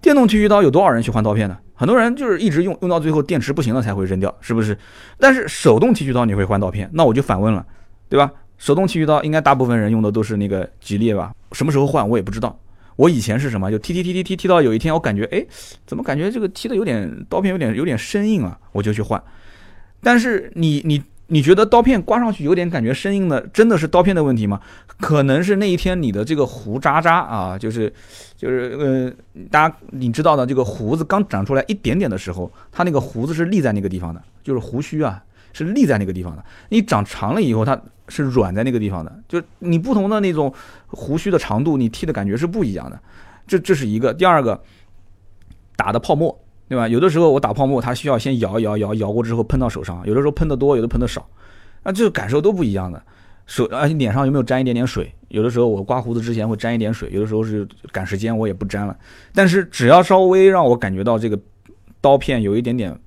[0.00, 1.56] 电动剃须刀有多少人去换刀片呢？
[1.74, 4.76] 很多人就是一直用，用到最后电池不行了才会扔掉，是不是？
[5.16, 7.64] 但是手动剃须刀你会换刀片，那我就反问了，
[8.08, 8.32] 对吧？
[8.58, 11.32] 手动剃须刀应该大部分人用的都是那个吉列吧？
[11.52, 12.58] 什么时候换我也不知道。
[12.96, 13.70] 我以前是什么？
[13.70, 15.44] 就剃剃剃剃剃剃到有一天我感觉，哎，
[15.86, 19.22] 怎么感觉这个剃的有点刀片有点有点生硬了，我就去换。
[20.02, 21.02] 但是你你。
[21.28, 24.60] 你觉得刀片刮上去有点感觉生硬的，真的是刀片的问题吗？
[25.00, 27.90] 可能是那一天你的这个胡渣渣啊，就是
[28.36, 36.44] 就是呃，大家你知道的，这个胡子刚长出来一点点的时候，它那个胡子是立在那个地方的，就是胡须啊是立在那个地方的。
[36.68, 39.22] 你长长了以后，它是软在那个地方的。
[39.28, 40.52] 就你不同的那种
[40.88, 43.00] 胡须的长度，你剃的感觉是不一样的。
[43.46, 44.14] 这这是一个。
[44.14, 44.62] 第二个，
[45.76, 46.38] 打的泡沫。
[46.68, 46.88] 对吧？
[46.88, 51.28] 有的时候我打泡沫，它需要先摇摇摇摇过之后喷到手上，有的时候喷的多，有的喷的少，
[51.82, 53.02] 啊，这个感受都不一样的。
[53.44, 55.12] 手而且脸上有没有沾一点点水？
[55.28, 58.96] 有的时候我刮胡子之前会沾一点水，有的时候是赶时间我也不沾了。
[59.34, 61.38] 但是只要稍微让我感觉到这个
[62.00, 62.98] 刀片有一点点，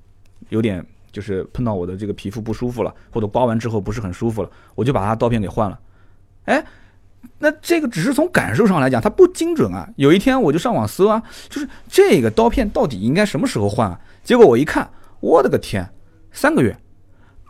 [0.50, 5.78] 有点就是碰到我的这个皮肤不舒服了，或者刮完之后不是很舒服了，我就把它刀片给换了。
[6.44, 6.62] 哎。
[7.38, 9.88] 那这个只是从感受上来讲，它不精准啊。
[9.96, 13.98] 有一天我就上网搜啊，就是这个刀片到底应该什么时候换啊？
[14.22, 15.90] 结果我一看，我的个天，
[16.30, 16.76] 三个月。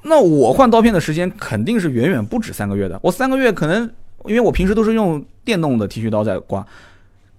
[0.05, 2.99] 那我换刀片的时间肯定是远远不止三个月的。
[3.03, 3.83] 我三个月可能，
[4.25, 6.67] 因为我平时都是用电动的剃须刀在刮，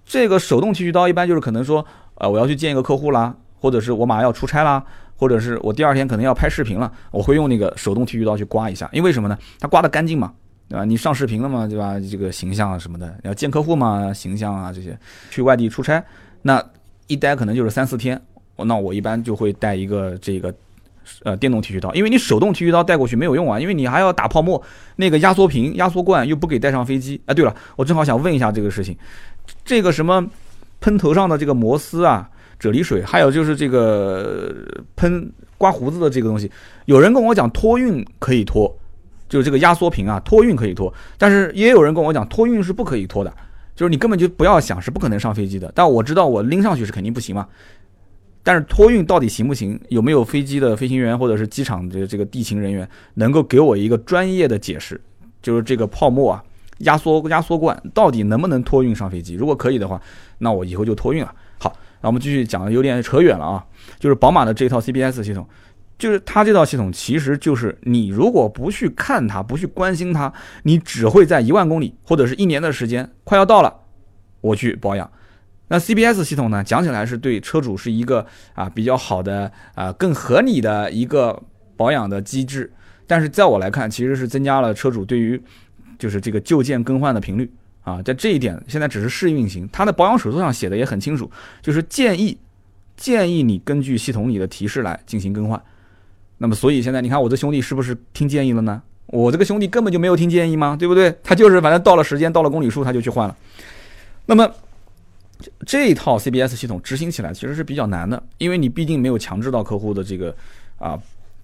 [0.05, 1.83] 这个手动剃须刀一般就是可能说，
[2.15, 4.85] 呃，我要去见一个客户啦，或者是我马上要出差啦，
[5.17, 9.37] 或者是我第二天可能要拍视频了，我会用那个手动剃须刀去刮一下，因为什么呢？
[9.59, 10.31] 它刮的干净嘛。
[10.69, 10.83] 对吧？
[10.83, 11.65] 你上视频了嘛？
[11.65, 11.97] 对吧？
[11.97, 14.99] 这个形象啊什么的，要见客户嘛，形象啊这些，
[15.29, 16.03] 去外地出差，
[16.41, 16.61] 那
[17.07, 18.21] 一待可能就是三四天。
[18.57, 20.53] 那我一般就会带一个这个
[21.23, 24.61] 呃电动剃须刀，因为你手动剃须刀带过去没有用啊，因为你还要打泡沫，
[24.97, 27.21] 那个压缩瓶、压缩罐又不给带上飞机。
[27.27, 28.97] 哎，对了，我正好想问一下这个事情，
[29.63, 30.29] 这个什么
[30.81, 34.53] 喷头上的这个摩丝啊、啫喱水，还有就是这个
[34.95, 36.51] 喷刮胡子的这个东西，
[36.85, 38.77] 有人跟我讲托运可以拖。
[39.29, 43.33] 就是这个压缩瓶啊，托运可以拖，但是也有人跟我讲，托运是不可以拖的，
[43.75, 45.69] 就是你根本就不要想，是不可能上飞机的。
[45.75, 47.45] 但我知道我拎上去是肯定不行嘛。
[48.41, 49.77] 但是托运到底行不行？
[49.89, 55.01] 有没有飞机的飞行员或者是机场的这个地勤人员能够给我一个专业的解释？
[55.41, 56.41] 就是这个泡沫啊，
[56.77, 59.33] 压缩压缩罐到底能不能托运上飞机？
[59.33, 60.01] 如果可以的话，
[60.37, 61.35] 那我以后就托运了。
[62.01, 63.65] 那我们继续讲的，有点扯远了啊。
[63.99, 65.47] 就是宝马的这套 CBS 系统。
[65.97, 70.31] 就是它这套系统，其实就是你如果不去看它，不去关心它，
[70.61, 73.73] 你只会在一万公里或者是一年的时间快要到了，
[74.41, 75.09] 我去保养。
[75.69, 81.41] 那 CBS 系统呢，讲起来是对车主是一个啊比较好的啊更合理的一个
[81.75, 82.71] 保养的机制，
[83.07, 85.41] 但是在我来看，其实是增加了车主对于
[85.97, 87.51] 就是这个旧件更换的频率
[87.87, 88.01] 啊。
[88.03, 92.37] 在这一点，现在只是试运行，它的保养手册上写的也很清楚，就是建议
[92.97, 95.61] 建议你根据系统里的提示来进行更换。
[96.37, 98.81] 那么，所以现在你看我这兄弟是不是听建议了呢？
[99.07, 100.75] 我这个兄弟根本就没有听建议吗？
[100.77, 101.15] 对不对？
[101.23, 103.35] 他就是反正到了时间，到了公里数，他就去换了。
[104.25, 104.51] 那么
[105.65, 110.35] 这一套 CBS 系统执行起来其实是比较难的，因为你毕竟没有强制到客户的这个
[110.77, 110.99] 啊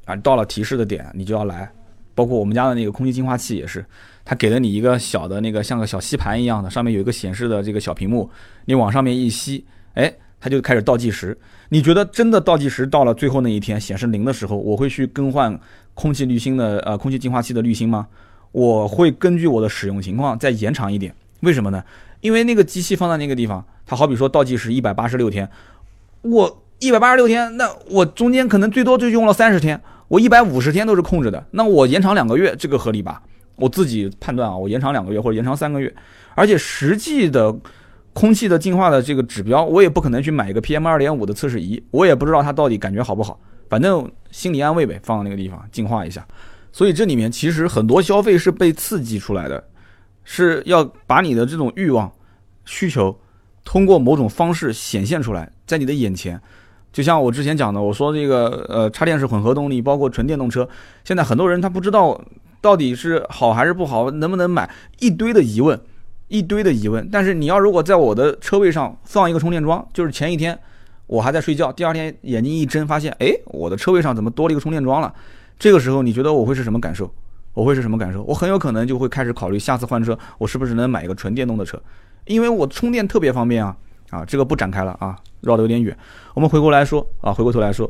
[0.06, 1.72] 啊，到了提示的点你就要来。
[2.16, 3.86] 包括我们家的那个空气净化器也是，
[4.24, 8.30] 它给了你一个小的那个像个小吸盘一样的，上面有一个显示的这个小屏幕，
[8.66, 10.14] 你往上面一吸，哎。
[10.44, 11.38] 它就开始倒计时。
[11.70, 15.58] 你觉得真的倒计时到了最后那一天显示零的时候，我会去更换
[15.94, 18.06] 空气滤芯的呃空气净化器的滤芯吗？
[18.52, 21.16] 我会根据我的使用情况再延长一点。
[21.40, 21.82] 为什么呢？
[22.20, 25.50] 因为那个机器放在那个地方，它好比说倒计时一百八十六天，
[26.24, 29.80] 我一百八十六天，那我中间可能最多就用了三十天，
[30.14, 33.20] 我一百五十天都是空着的，那我延长两个月，这个合理吧？
[33.56, 35.92] 我自己判断啊，我延长两个月或者延长三个月，
[36.36, 37.52] 而且实际的
[38.14, 46.24] 空气的净化的这个指标，我也不可能去买一个 PM 二点五的测试仪，我也不知道它到底感觉好不好，反正心理安慰呗，放到那个地方净化一下。
[46.72, 49.64] 所以这里面其实很多消费是被刺激出来的。
[50.26, 52.10] 是要把你的这种欲望、
[52.66, 53.20] 需求，
[53.66, 56.40] 通过某种方式显现出来，在你的眼前。
[56.94, 60.70] 就像我之前讲的，我说这个呃，插电式混合动力，包括纯电动车，
[61.04, 62.22] 现在很多人他不知道
[62.62, 65.78] 到底是好还是不好，能不能买，一堆的疑问，
[66.28, 67.10] 一堆的疑问。
[67.12, 70.58] 但是你要如果在我的车位上放一个充电桩，就是前一天
[71.08, 75.12] 我还在睡觉，第二天眼睛一睁，发现哎，我的车位上怎么多了一个充电桩了？
[75.58, 77.12] 这个时候你觉得我会是什么感受？
[77.56, 78.22] 我会是什么感受？
[78.24, 81.82] 我很有可能就会开始考虑下次换车，我是不是能买一个纯电动的车？
[82.26, 83.76] 因为我充电特别方便啊！
[84.14, 85.98] 啊，这个不展开了啊，绕得有点远。
[86.36, 87.90] 我们回过来说啊，回过头来说，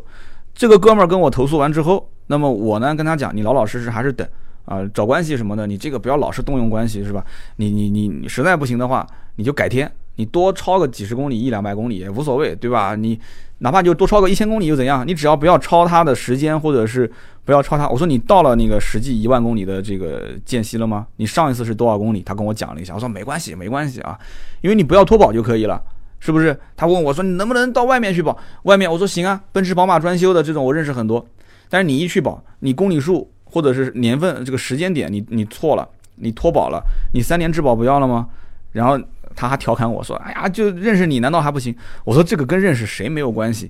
[0.54, 4.26] 这个哥们儿跟我投诉完之后，那么我呢跟他讲，你老老实实还是等
[4.66, 7.26] 啊，找关系什么的，你这个不要老是动用关系是吧？
[7.58, 9.06] 你你你你实在不行的话，
[9.36, 12.96] 你就改天，你多超个几十公里一两百公里也无所谓，对吧？
[12.96, 13.20] 你
[13.60, 15.06] 哪怕就多超个一千公里又怎样？
[15.06, 17.12] 你只要不要超他的时间或者是。
[17.46, 17.90] 不要超他！
[17.90, 21.06] 我说你到了那个实际一万公里的这个间隙了吗？
[21.18, 22.22] 你上一次是多少公里？
[22.22, 24.18] 他跟我讲了一下，我说没关系，没关系啊，
[24.62, 25.84] 因为你不要脱保就可以了，
[26.24, 26.58] 是不是？
[26.78, 28.38] 他问我说你能不能到外面去保？
[28.64, 31.28] 外面我说行啊，奔驰、宝马专修的这种我认识很多。
[31.68, 36.82] 但是你一去保，你公里数或者是年份这个时间点你你错了，你脱保了，
[37.14, 38.30] 你三年质保不要了吗？
[38.72, 38.98] 然后
[39.36, 41.76] 他还调侃我说，哎呀，就认识你难道还不行？
[42.06, 43.70] 我说这个跟认识谁没有关系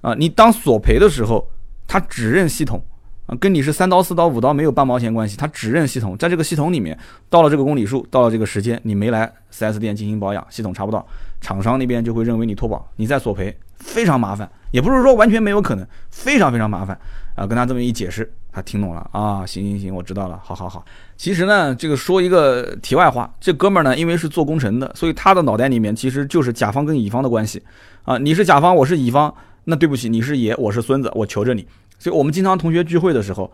[0.00, 0.12] 啊？
[0.14, 1.46] 你当索赔的时候，
[1.86, 2.84] 他只认系统。
[3.26, 6.98] 啊，跟你是三刀四刀五刀没有半毛钱关系，它只认系统，在这个系统里面，
[7.30, 11.06] 到了这个公里数，到了这个时间，你没来 4S 店进行保养，系统查不到，
[11.40, 16.98] 厂商那边就会认为你脱保，你再索赔，非常麻烦，也不是说完全没有可能，非常非常麻烦
[17.36, 17.46] 啊。
[17.46, 20.84] 跟他这么一解释，他听懂了啊，行行行，我知道了，好好好。
[21.16, 27.62] 其实呢，这个说一个题外话，这哥们儿呢，因为是做工程的，所以他的脑袋里面其实就是甲方跟乙方的关系
[28.02, 29.32] 啊，你是甲方，我是乙方，
[29.62, 31.64] 那对不起，你是爷，我是孙子，我求着你。
[32.02, 33.48] 所以我们经常同学聚会的时候，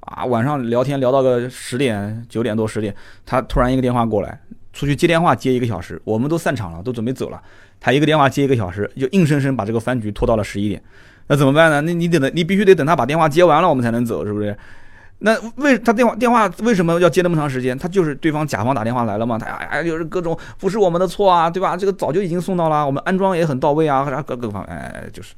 [0.00, 2.92] 啊，晚上聊天聊到个十点九点多十点，
[3.24, 4.40] 他突然一个电话过来，
[4.72, 7.40] 出去接电话接一个小时，我们都散场了，都准备走了，
[7.78, 10.82] 他一个电话接一个小时，就硬生生把这个饭局拖到了十一点，
[11.28, 11.80] 那怎么办呢？
[11.82, 14.58] 那你等，你必须得等他把电话接完了，我们才能走，是不是？
[15.18, 17.78] 那为他电话电话为什么要接那么长时间？
[17.78, 21.76] 他就是对方甲方打电话来了嘛，他哎就是各种不是我们的错啊，对吧？
[21.76, 25.34] 这个早就已经送到了，我们安装也很到位啊，各各方面哎就是。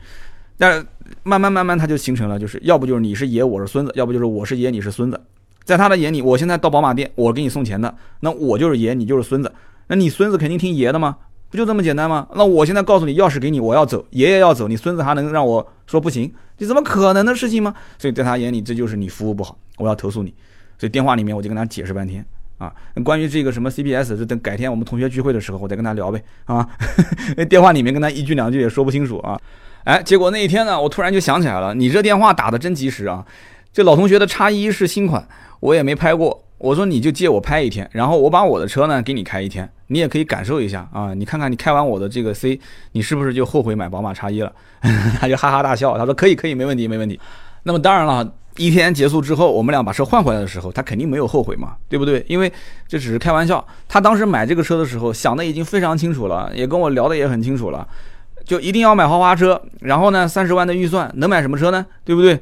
[0.56, 0.86] 但
[1.22, 5.20] 慢慢慢慢，他就形成了，就是要不就是你是爷，我是孙子；要不就是我是爷，你是孙子。
[5.64, 9.52] 在他的眼里，我现在到宝马店，我给你送钱的，那我就是爷，你就是孙子。
[9.88, 11.16] 那你孙子肯定听爷的吗？
[11.50, 12.26] 不就这么简单吗？
[12.34, 16.32] 那我现在告诉你，钥匙给你，我要走，爷爷要走，你孙子还能让我说不行？
[16.58, 17.74] 你怎么可能的事情吗？
[17.98, 20.34] 所以在他眼里，这就是你服务不好，我要投诉你。
[20.78, 22.24] 所以电话里面我就跟他解释半天
[22.58, 22.72] 啊，
[23.04, 26.68] 关于这个什么 CPS，就等改天我们同学聚会的时候，我再跟他聊呗啊。
[27.48, 29.40] 电话里面跟他一句两句也说不清楚啊。
[29.84, 33.24] 哎，结果那一天呢，我突然就想起来了，你这电话打的真及时啊！
[33.72, 35.26] 这老同学的叉一是新款，
[35.60, 36.42] 我也没拍过。
[36.56, 41.12] 我说你就借我拍一天，然后我把我的车呢给你开一天，你也可以感受一下啊！
[41.12, 42.58] 你看看你开完我的这个 C，
[42.92, 44.50] 你是不是就后悔买宝马叉一了？
[45.20, 47.20] 他就哈哈大笑，他说可以可以，没问题没问题。
[47.64, 52.24] 那么当然了，一天结束之后，我们俩把车换回来的时候，他肯定没有后悔嘛，对不对？
[52.26, 52.50] 因为
[52.88, 53.62] 这只是开玩笑。
[53.86, 57.86] 他当时买这个车的时候想的已经非常清楚了，也跟我聊的也很清楚了。
[58.44, 61.84] 就一定要买豪华车，然后呢，三十万的预算能买什么车呢？
[62.04, 62.38] 对不对？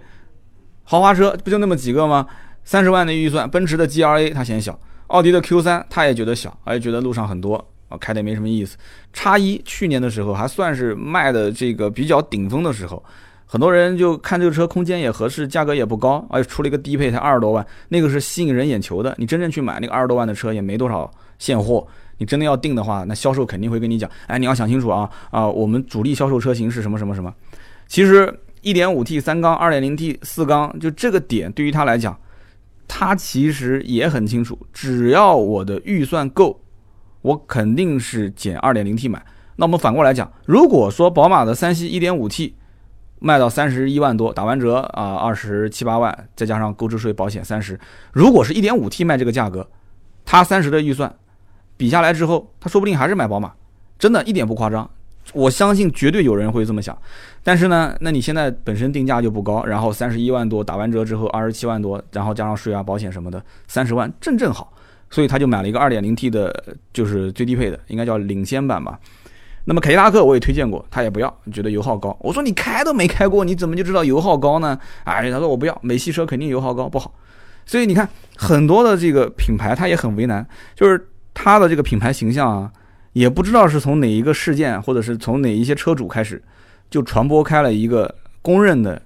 [0.84, 2.26] 豪华车不就那么几个吗？
[2.64, 7.54] 三十万的预算，奔驰的 G R A 他嫌小，奥迪的 Q 三他也觉得小，而且觉得路上很多
[7.88, 8.76] 啊，开的也没什么意思。
[9.12, 13.02] 叉一去年的时候还算是卖的这个比较顶峰的时候，
[13.46, 19.14] 很多人就看这个车空间也合适，价格也不高，而且出了一个低配才二十多万，那个是吸引人眼球的。
[19.18, 21.86] 你真正去买那个二十多万的车也没多少现货。
[22.22, 27.34] 你真的要定的话，那销售肯定会跟你讲，哎，你要想清楚啊啊，我们主力销售车型是什么什么什么。
[27.88, 32.16] 其实一点五 T 三缸、二点零 T 四缸，就这个点对于他来讲，
[32.86, 36.60] 他其实也很清楚，只要我的预算够，
[37.22, 39.20] 我肯定是减二点零 T 买。
[39.56, 42.54] 那我们反过来讲，如果说宝马的三系一点五 T
[43.18, 47.80] 卖到三十一万多，打完折啊二十七八万，再加上购置税、保险三十，
[48.12, 49.68] 如果是一点五 T 卖这个价格，
[50.24, 51.12] 他三十的预算。
[51.76, 53.52] 比下来之后，他说不定还是买宝马，
[53.98, 54.88] 真的一点不夸张。
[55.32, 56.96] 我相信绝对有人会这么想。
[57.42, 64.72] 但是呢，那你现在本身定价就不高，然后三十一万多打完折之后二十七万多，然后加上税啊、保险什么的，三十万正正好。
[65.10, 66.52] 所以他就买了一个二点零 T 的，
[66.92, 68.98] 就是最低配的，应该叫领先版吧。
[69.64, 72.16] 那么凯迪拉克我也推荐过，他也不要，觉得油耗高。
[72.20, 74.76] 我说你开都没开过，你怎么就知道油耗高呢？
[75.04, 77.14] 哎，他说我不要，美系车肯定油耗高不好。
[77.64, 80.44] 所以你看，很多的这个品牌他也很为难，
[80.74, 82.72] 就是它的这个品牌形象啊，
[83.12, 86.42] 也不知道是从哪一个事件，或者是从哪一些车主开始，
[86.90, 89.00] 就传播开了一个公认的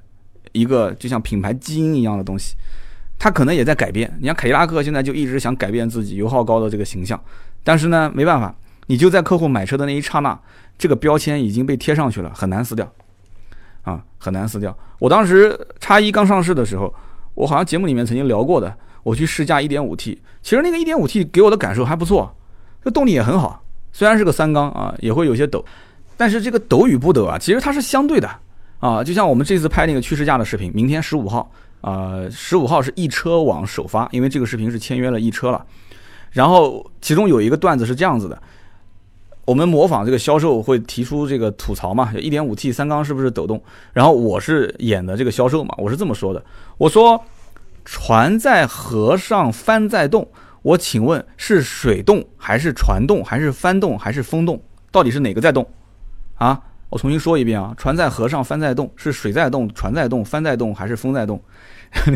[0.52, 2.54] 一个就像品牌基因一样的东西。
[3.18, 4.14] 它可能也在改变。
[4.20, 7.18] 你像凯迪拉克现在就一直想改变自己油耗高的这个形象，
[7.64, 8.54] 但是呢，没办法。
[8.88, 10.38] 你就在客户买车的那一刹那，
[10.78, 12.88] 这个标签已经被贴上去了，很难撕掉，
[13.82, 14.76] 啊，很难撕掉。
[15.00, 16.94] 我当时叉一刚上市的时候，
[17.34, 18.72] 我好像节目里面曾经聊过的，
[19.06, 22.34] 我去试驾 1.5T，其实那个 1.5T 给我的感受还不错，
[22.82, 25.64] 这动力也很好，虽然是个三缸啊，也会有些抖，
[26.16, 28.28] 但是这个抖与不抖啊，其实它是相对的
[28.80, 29.04] 啊。
[29.04, 31.48] 就像我们这次拍那个趋势价的视频，明天十五号，
[31.82, 35.64] 呃，十五号是易车网首发，因为这个视频是签约了易车了，
[36.32, 38.42] 然后其中有一个段子是这样子的。
[39.44, 42.12] 我们模仿这个销售会提出这个吐槽嘛？
[42.18, 43.62] 一点五 T 三缸是不是抖动？
[43.92, 46.44] 然后我是演的这个销售嘛，我是这么说的：
[46.76, 47.24] 我说
[47.86, 50.28] 船在河上帆在动，
[50.62, 54.60] 我请问是水动还是船动还是帆动还是风动？
[54.90, 55.64] 到底是哪个在动？
[56.34, 56.60] 啊，
[56.90, 61.40] 我重新说一遍啊，船在河上帆在动，是水在动，船在动，帆在动还是风在动？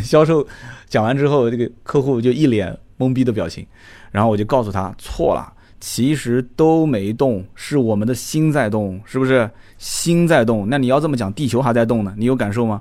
[0.02, 0.44] 销售
[0.88, 3.64] 讲完之后，这个客户就一脸懵逼的表情，
[4.10, 5.52] 然后我就告诉他错了。
[5.78, 9.48] 其实都没动，是我们的心在动，是不是？
[9.78, 12.78] 心在动，那你要这么讲，地球还在动呢，你有感受吗？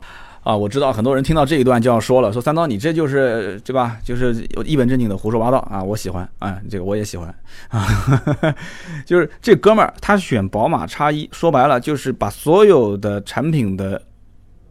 [0.49, 3.97] 啊，我知道很多人听到这一段就要说了，说三刀你这就是对吧？
[4.03, 4.33] 就是
[4.65, 5.83] 一本正经的胡说八道啊！
[5.83, 7.27] 我喜欢啊，这个我也喜欢
[7.67, 7.85] 啊，
[9.05, 14.01] 就是这哥们儿他选宝马叉一，说白了就是把所有的产品的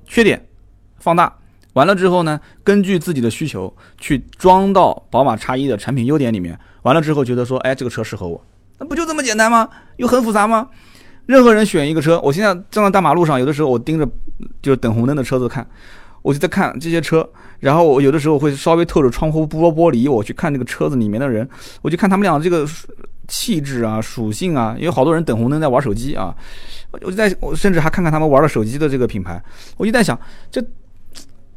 [0.05, 0.45] 缺点
[0.99, 1.33] 放大，
[1.75, 6.59] 完了之后呢，根据自己的需求去装到宝马叉一的产品优点里面。
[6.83, 8.45] 完了之后觉得说，哎，这个车适合我，
[8.79, 9.69] 那不就这么简单吗？
[9.99, 10.69] 又很复杂吗？
[11.29, 14.09] 任何人选一个车，我现在站在大马路上，有的时候我盯着
[14.63, 15.65] 就是等红灯的车子看，
[16.23, 17.29] 我就在看这些车，
[17.61, 21.47] 然后我有的时候会稍微透着窗户玻玻璃，我去看这个车子里面的人，
[21.83, 22.67] 我就看他们俩这个
[23.29, 26.35] 气质啊、属性啊，因为好多人等红灯在玩手机啊，
[26.93, 29.39] 我就在我甚至还看看他们玩的手机的这个品牌，
[29.77, 30.19] 我就在想，
[30.51, 30.65] 这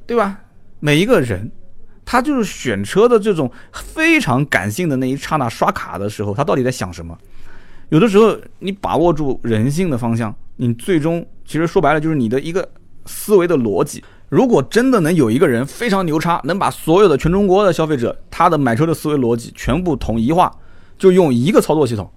[0.05, 0.38] 对吧？
[0.82, 1.49] 每一个人。
[2.03, 7.17] 他就是选车的这种非常感性的那一刹那刷卡的时候，他到底在想什么？
[7.91, 12.67] 有的时候你把握住人性的方向，你最终其实说白了就是你的一个
[13.05, 14.01] 思维的逻辑。
[14.29, 20.49] 如果真的能有一个人非常牛叉，能把所有的全中国的消费者他的买车的思维逻辑全部统一化，
[20.97, 22.09] 就用一个操作系统，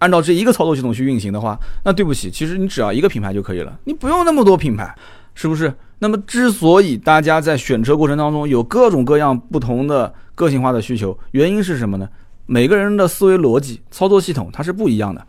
[0.00, 4.94] 按照这一个操作系统去运行的话，那对不起，其实你只要一个品牌就可以了，你不用那么多品牌，
[5.34, 5.72] 是不是？
[6.00, 12.06] 那么，之所以大家在选车过程当中有各种各样不同的个性化的需求，原因是什么呢？
[12.46, 15.26] 每个人的思维逻辑、操作系统它是不一样的。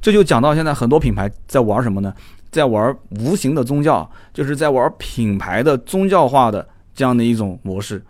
[0.00, 2.12] 这就讲到现在很多品牌在玩什么呢？
[2.50, 8.02] 在玩无形的宗教，就是在玩品牌的宗教化的这样的一种模式。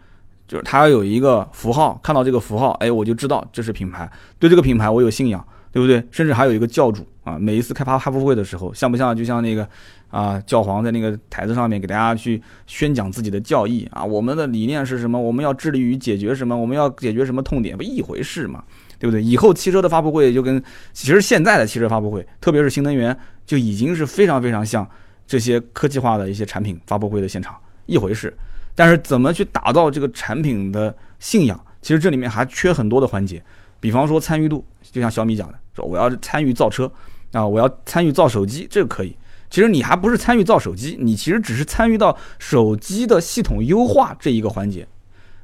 [0.47, 6.05] 就是它要有一个符号，看到这个符号，哎，我就知道这是品牌，对这个品牌我有信仰，对不对？
[6.11, 9.17] 甚至还有一个教主啊，每一次开发发布会的时候，像不像？
[9.17, 9.69] 就像那个。
[10.17, 15.21] 啊，教皇在那个台子上面给大家去宣讲自己的教义啊，我们的理念是什么？
[15.21, 16.57] 我们要致力于解决什么？
[16.57, 17.77] 我们要解决什么痛点？
[17.77, 18.64] 不一回事嘛，
[18.99, 19.23] 对不对？
[19.23, 20.62] 以后汽车的发布会就跟
[20.95, 23.14] 其实现在的汽车发布会，特别是新能源，
[23.45, 24.89] 就已经是非常非常像
[25.27, 27.55] 这些科技化的一些产品发布会的现场
[27.85, 28.35] 一回事。
[28.75, 31.61] 但是怎么去打造这个产品的信仰？
[31.83, 33.43] 其实这里面还缺很多的环节，
[33.81, 36.91] 比方说参与度，就像小米讲的，说我要参与造车
[37.33, 39.14] 啊，我要参与造手机，这个可以。
[39.49, 44.86] 其实你还不是参与造手机，你其实只是参与到手机的系统优化这一个环节，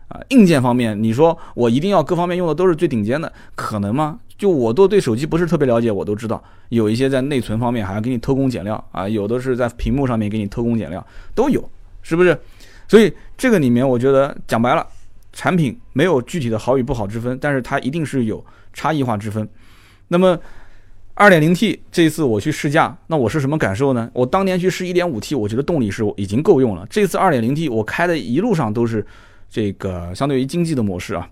[0.08, 4.18] 啊，硬件方面，你说我一定要各方面用的都是最顶尖的，可能吗？
[4.36, 11.62] 就我都对手机不是特别了解，我都知道有一些在内存方面还要给你偷工减料啊，有的是在屏幕上面给你偷工减料，都有，
[12.02, 12.36] 是不是？
[12.88, 14.84] 所以这个里面我觉得讲白了，
[15.32, 19.48] 产品没有具体的好与不好之分，但是它一定是有差异化之分。
[20.08, 20.38] 那么。
[21.14, 24.10] 二点零 T 这一次我去试驾，那我是什么感受呢？
[24.14, 26.86] 我当年去试一点五 T，我觉得动力是已经够用了。
[26.88, 29.04] 这次二点零 T 我开的一路上都是
[29.50, 31.28] 这个相对于经济的模式啊，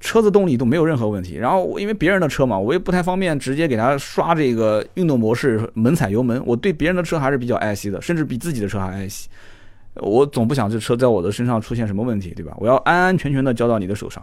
[0.00, 1.36] 车子动力都没有任何问题。
[1.36, 6.42] 然后因为别人的车嘛，我也不太方便直接给他刷这个运动模式，猛踩油门。
[6.44, 9.28] 我对别人的车还是比较爱惜的，甚至比自己的车还爱惜。
[9.94, 12.52] 我总不想这车在我的身上出现什么问题，对吧？
[12.58, 14.20] 我要安安全全的交到你的手上。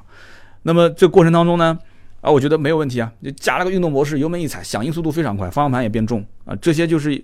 [0.64, 1.80] 那么这过程当中呢？
[2.22, 7.24] 啊，我觉得没有问题啊，就加了个运动模式，油门一踩，响应速度非常快，方向盘也变重啊，这些就是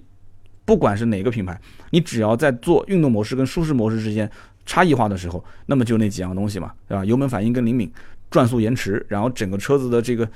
[0.66, 1.60] 不管是哪个品牌，
[1.92, 4.30] 你只要在做运动模式跟舒适模式之间
[4.66, 7.06] 差异化的时候，那么就那几样东西嘛，对吧？
[7.06, 7.92] 油门反应更灵敏，
[8.32, 10.28] 转速延迟，然后整个车子的这个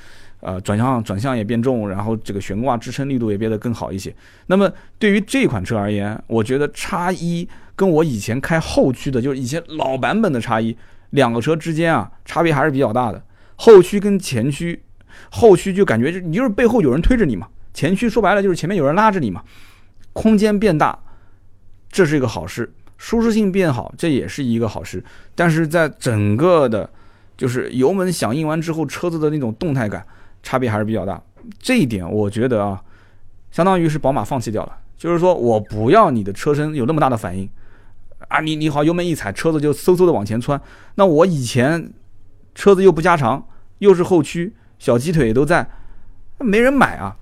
[0.41, 4.13] 呃转向转向也变重，然后这个悬挂支撑力度也变得更好一些。
[4.45, 10.77] 那么对于这款车而言，我觉得叉一跟我以前开后驱的，就是以前老版本的叉一，
[11.09, 13.21] 两个车之间啊差别还是比较大的。
[13.61, 14.81] 后驱跟前驱，
[15.29, 19.43] 后驱就感觉就你就是背后有人推着你嘛，前驱说白了就是前面有人拉着你嘛，
[20.13, 20.97] 空间变大，
[21.91, 25.03] 这是一个好事，舒适性变好，这也是一个好事。
[25.35, 26.89] 但是在整个的，
[27.37, 30.03] 就是油门响应完之后，车子的那种动态感
[30.41, 31.21] 差别还是比较大。
[31.59, 32.81] 这一点我觉得啊，
[33.51, 37.47] 相当于是宝马放弃掉了，就是说我不要你的车身有那么大的反应
[38.27, 40.59] 啊，你你好油门一踩，车子就嗖嗖的往前窜，
[40.95, 41.91] 那我以前
[42.55, 43.45] 车子又不加长。
[43.79, 45.67] 又是后驱，小鸡腿都在，
[46.37, 47.17] 没人买啊。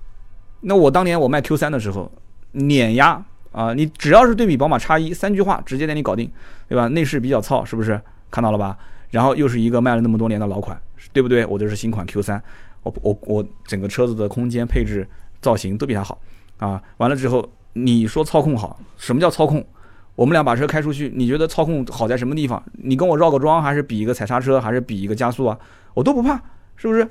[0.60, 2.12] 那我当年我卖 Q 三的时候，
[2.52, 3.72] 碾压啊！
[3.72, 6.30] 你只要是对比宝马叉一，三句话直接带你搞定，
[6.68, 6.86] 对吧？
[6.88, 7.98] 内饰比较糙，是不是
[8.30, 8.76] 看到了吧？
[9.08, 10.78] 然后又是一个卖了那么多年的老款，
[11.14, 11.46] 对不对？
[11.46, 12.42] 我这是新款 Q 三，
[12.82, 15.08] 我我我整个车子的空间配置、
[15.40, 16.20] 造型都比它好
[16.58, 16.82] 啊。
[16.98, 19.66] 完了之后，你说操控好，什么叫操控？
[20.14, 22.62] 我们俩把车开出去，你觉得操控好在什么地方？
[22.72, 25.58] 你跟我绕个桩，还是比一个踩刹车，还是比一个加速啊？
[25.94, 26.40] 我都不怕，
[26.76, 27.08] 是不是？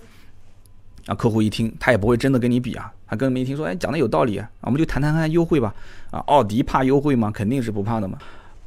[1.08, 5.74] 啊，客户一听，他也不会真的跟你比啊，他跟没听说，哎，讲的有道理啊，我们就谈谈看优惠吧。
[6.12, 7.32] 啊，奥迪怕优惠吗？
[7.32, 8.18] 肯定是不怕的嘛。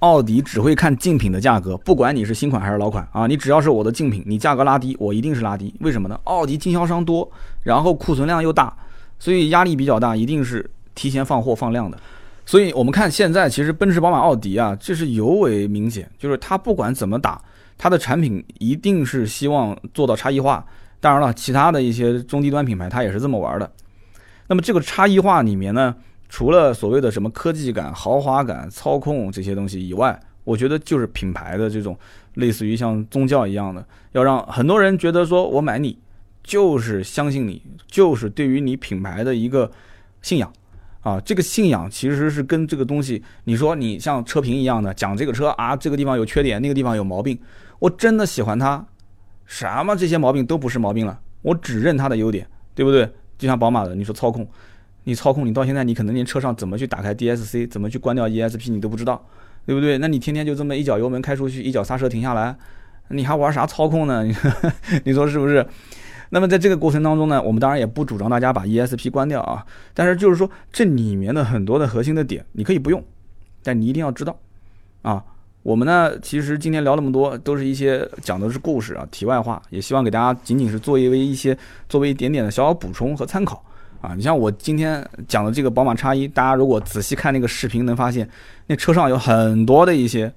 [0.01, 5.73] 奥迪只会看竞品的价格，不管你是新款还是老款啊，你只要是我的竞品，你价格拉低，我一定是拉低。
[5.79, 6.19] 为什么呢？
[6.25, 7.31] 奥迪经销商多，
[7.63, 8.75] 然后库存量又大，
[9.21, 11.97] 所以压力比较大，一定是提前放货放量的。
[12.45, 17.41] 所以我们看现在，其实奔驰、宝马、奥迪啊，这是尤为明显，就是它不管怎么打，
[17.79, 20.65] 它的产品一定是希望做到差异化。
[21.01, 23.71] 当然了，其他的一些中低端品牌，它也是这么玩的。
[24.49, 25.95] 那么这个差异化里面呢，
[26.29, 31.97] 除了所谓的什么科技感、豪华感、操控这些东西以外，我觉得就是品牌的这种
[32.35, 35.97] 类似于像宗教一样的，要让很多人觉得说我买你
[36.43, 39.71] 就是相信你，就是对于你品牌的一个
[40.21, 40.53] 信仰。
[41.03, 47.39] 啊，这个信仰其实是跟这个东西，你说你像车评一样的讲这个车啊，这个地方有缺点，那个地方有毛病，
[47.81, 48.87] 我真的喜欢它，
[49.45, 53.11] 什么这些毛病都不是毛病了，我只认它的优点，对不对？
[53.37, 54.47] 就像宝马的，你说操控，
[55.05, 59.27] 你操控你到现在你可能连车上怎么去打开 DSC，怎么去关掉 ESP 你都不知道，
[59.67, 59.99] 对不对？
[59.99, 62.57] 那你天天就这么一脚油门开出去，一脚刹车停下来，
[63.09, 64.25] 你还玩啥操控呢？
[65.03, 65.67] 你说是不是？
[66.35, 69.63] 那么在这个过程当中呢，我们当然也不主张大家把 ESP 关掉啊，
[69.93, 73.05] 但是就是说这里面的很多的核心的点，你可以不用，
[73.63, 74.35] 但你一定要知道
[75.03, 75.23] 啊。
[75.63, 81.57] 我们呢，其实今天聊那么多，都是一些讲的是故事啊，题外话，也希望给大家仅仅是作为一些
[81.87, 83.63] 作为一点点的小小补充和参考
[84.01, 84.15] 啊。
[84.15, 88.27] 你像我今天讲的这个宝马叉一，大家如果仔细看那个视频，能发现
[88.69, 90.33] 那车上有很多的一些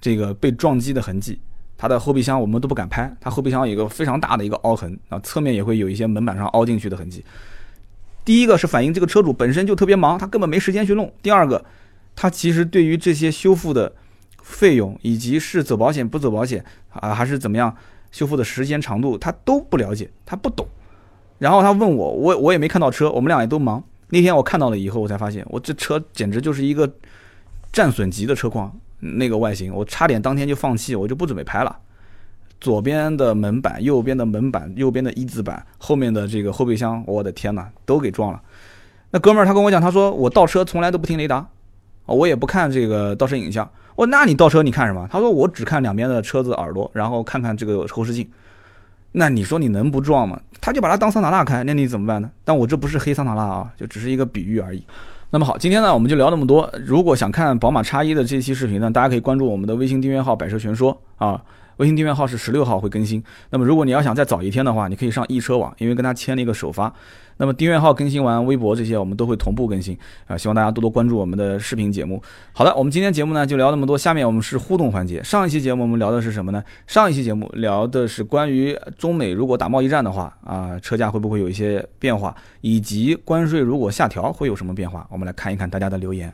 [0.00, 1.38] 这个被撞击的痕迹。
[1.80, 7.24] 它的后备箱我们都不敢拍，它后备箱有一个非常大的一个凹痕啊，侧面也会有一些门板上凹进去的痕迹。
[8.22, 11.64] 第一个是反映这个车主本身就特别忙，他根本没时间去弄；第二个，
[12.14, 13.90] 他其实对于这些修复的
[14.42, 17.74] 费用以及是走保险不走保险啊，还是怎么样
[18.12, 20.68] 修复的时间长度，他都不了解，他不懂。
[21.38, 23.82] 然后他问我，我我也没看到车，我们俩也都忙。
[24.10, 26.92] 那天我看到了以后，我才发现，我这车简直就是一个
[27.72, 28.78] 战损级的车况。
[29.00, 31.76] 那个外形，我差点当天就放弃，我就不准备拍了。
[32.60, 38.40] 左边的门板，右边的门板，右边的一字板，后面的这个后备箱，我的天哪，都给撞了。
[39.10, 41.46] 那哥们儿他跟我讲，他说我倒车从来都不听雷达，
[42.04, 43.68] 我也不看这个倒车影像。
[43.96, 45.08] 我那你倒车你看什么？
[45.10, 48.28] 他说我只看两边的车子耳朵，然后看看这个后视镜。
[49.12, 50.40] 那你说你能不撞吗？
[50.60, 52.30] 他就把它当桑塔纳开，那你怎么办呢？
[52.44, 54.84] 但我这不是黑桑塔纳啊，就只是一个比喻而已。
[55.32, 56.68] 那么好，今天呢我们就聊那么多。
[56.84, 61.40] 如果想看宝马叉一的这期视频呢，大家可以关注我们的微信订阅号“百车全说”啊。
[61.76, 63.22] 微信订阅号是十六号会更新。
[63.50, 66.92] 那么如果你要想再早一天的话，你可以上易车网，因为跟他签了一个首发。
[67.40, 72.22] 那么订阅号更新完，微博这些我们都会同步更新啊，希望大家多多关注我们的视频节目。
[72.52, 75.22] 好的，我们今天节目呢就聊那么多，下面我们是互动环节。
[75.22, 76.62] 上一期节目我们聊的是什么呢？
[76.86, 85.06] 上一期节目聊的是关于中美如果打贸易战的话啊，车价会不会有一些变化，以及关税如果下调会有什么变化？
[85.10, 86.30] 我们来看一看大家的留言。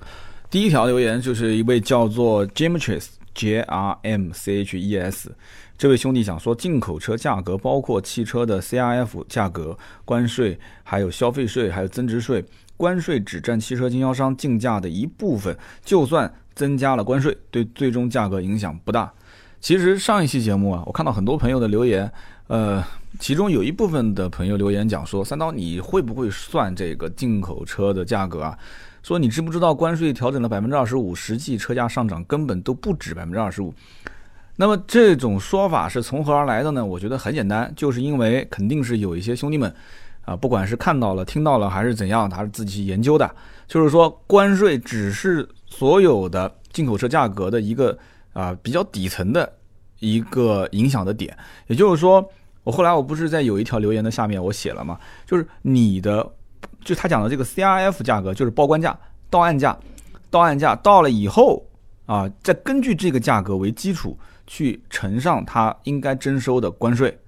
[0.51, 5.31] 第一条留言就是一位叫做 Jimtris J R M C H E S。
[5.79, 12.45] 这位兄弟讲说，进口车价格包括汽车的 C R F 价格、关税、还有消费税、还有增值税。
[12.79, 19.12] 关税只占汽车经销商进价的一部分，就算增加了关税，对最终价格影响不大。
[19.61, 22.11] 其实上一期节目啊，我看到很多朋友的留言，
[22.49, 22.83] 呃，
[23.18, 28.59] 其中有一部分的朋友留言讲说，三刀你会不会算这个进口车的价格啊？
[29.03, 33.72] 说你知不知道关税调整了百分之二十五，实际车价上涨根本都不止百分之二十五。
[34.59, 36.85] 那么这种说法是从何而来的呢？
[36.85, 39.71] 我觉得很简单，就是因为肯定是有一些兄弟们，
[40.25, 43.31] 啊，不管是看到了、听到了还是怎样，他是自己去研究的。
[43.69, 47.99] 就是说，关税只是所有的进口车价格的一个
[48.33, 49.53] 啊比较底层的
[49.99, 51.37] 一个影响的点。
[51.67, 52.27] 也就是说，
[52.65, 54.99] 我后来我不是在有一条留言的下面我写了嘛？
[55.27, 56.27] 就是你的，
[56.83, 58.99] 就他讲的这个 C R F 价格，就是报关价、
[59.29, 59.79] 到岸价、
[60.31, 61.63] 到岸价到了以后
[62.07, 64.19] 啊，再根据这个价格为基础。
[64.47, 67.19] 去乘上它应该征收的关税，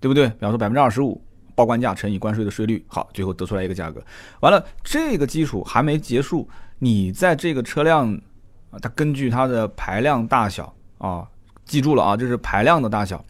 [0.00, 0.28] 对不对？
[0.28, 1.22] 比方说百分之二十五
[1.54, 4.02] 报关价乘以关税的税率，好，最后得出来一个价格。
[4.40, 6.48] 完了，这个基础还没结束，
[6.78, 8.12] 你在这个车辆
[8.70, 11.28] 啊，它根据它的排量大小啊，
[11.64, 13.24] 记住了啊，这是排量的大小，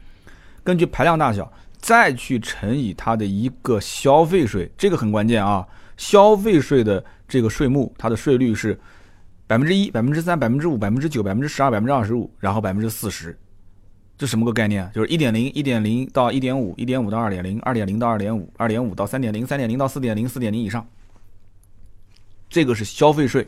[0.62, 5.66] 根据排量大小再去乘以它的一个消费税，这个很关键啊。
[5.96, 8.78] 消费税的这个税目，它的税率是。
[9.50, 13.36] 百分之一、百分之三、百分之五、百分之九、百分之十二、百分之二十五，然后百分之四十，
[14.16, 14.88] 这什么个概念？
[14.94, 20.86] 就是一点零、一点零到一点五、一点五到二点零、二点零到二点五、二点五到三点零、三点零到四点零、四点零以上，
[22.48, 23.44] 这个是消费税。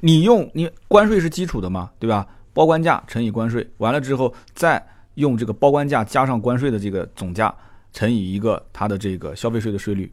[0.00, 2.26] 你用你关税是基础的嘛，对吧？
[2.52, 4.84] 报关价乘以关税，完了之后再
[5.14, 7.54] 用这个报关价加上关税的这个总价
[7.92, 10.12] 乘以一个它的这个消费税的税率，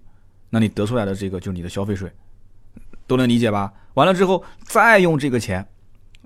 [0.51, 2.07] 那你得出来的这个就是你的消费税。
[3.07, 3.73] 都能理解吧？
[3.97, 5.67] 完了之后再用这个钱，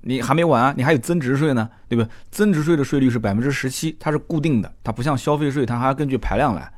[0.02, 0.74] 你还没完啊！
[0.76, 2.12] 你还有增值税呢，对不对？
[2.30, 6.70] 增值税的税率是百分之十七，它是固定的，它不像消费税，它还要根据排量来。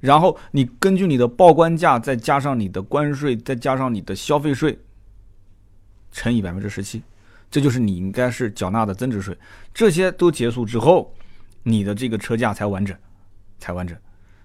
[0.00, 4.78] 然后你根据你的报关价，再加上你的关税，再加上你的消费税，
[6.12, 7.02] 乘以百分之十七，
[7.50, 9.34] 这就是你应该是缴纳的增值税。
[9.72, 11.10] 这些都结束之后，
[11.62, 12.94] 你的这个车价才完整，
[13.58, 13.96] 才完整。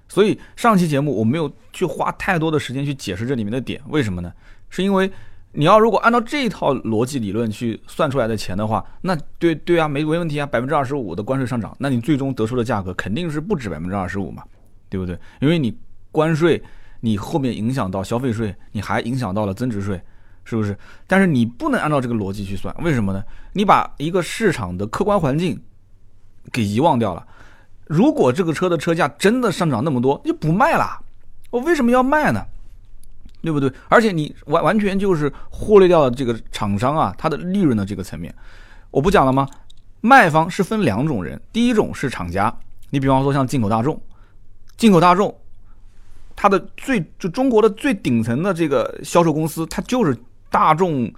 [0.08, 4.32] 所以上期节目我没有去花太多的时间去解释这里面的点，为什么呢？
[4.70, 5.12] 是因为
[5.52, 14.44] 你要如果按照这一套逻辑理论去算出来的钱的话，那对对啊，没没问题啊，百分之二十五的关税上涨，那你最终得出的价格肯定是不止百分之二十五嘛，
[14.90, 15.18] 对不对？
[15.42, 15.76] 因为你
[16.12, 16.62] 关税，
[17.00, 20.00] 你后面影响到消费税，你还影响到了增值税，
[20.44, 20.78] 是不是？
[21.08, 23.24] 但是你不能按照这个逻辑去算，为什么呢？
[23.52, 25.60] 你把一个市场的客观环境
[26.52, 27.26] 给遗忘掉了。
[27.88, 31.04] 如果这个车的车价真的上涨那么多，就不卖了，
[31.50, 32.46] 我为什么要卖呢？
[33.42, 33.72] 对不对？
[33.88, 38.34] 而且你完完全就是忽略掉了这个厂商啊，它的利润的这个层面。
[38.92, 39.48] 我不讲了吗？
[40.02, 42.54] 卖方是分两种人，第一种是厂家，
[42.90, 44.02] 你比方说像进口大众，
[44.78, 45.38] 进口大众，
[46.36, 50.18] 它的最就中国的最顶层的这个销售公司，它就是
[50.50, 51.12] 大众，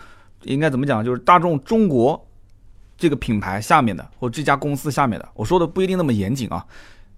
[0.44, 1.06] 应该怎么讲？
[1.06, 2.28] 就是大众中国
[2.98, 5.30] 这个品牌下面的或这家公司下面的。
[5.36, 6.66] 我说的不一定那么严谨啊，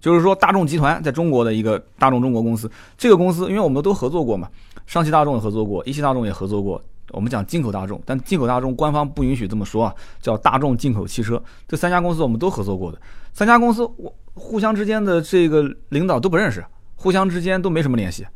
[0.03, 4.49] 就是说大众集团在中国的一个大众中国公司，这个公司因为我们都合作过嘛。
[4.85, 6.83] 上汽大众也合作过，一汽大众也合作过。
[7.11, 11.41] 我们讲进口大众，但进口大众官方不允许这么说啊，叫大众进口汽车。
[11.69, 12.99] 这三家公司我们都合作过的，
[13.31, 18.27] 三家公司我互相之间的这个领导都不认识，互相之间都没什么联系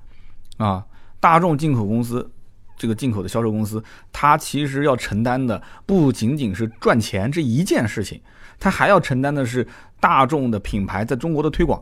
[0.55, 0.85] 啊。
[1.19, 2.31] 大众进口公司
[2.77, 8.21] 这个进口的销售公司，它其实要承担的不仅仅是赚钱这一件事情，
[8.57, 9.67] 它还要承担的是
[9.99, 11.81] 大众的品牌在中国的推广，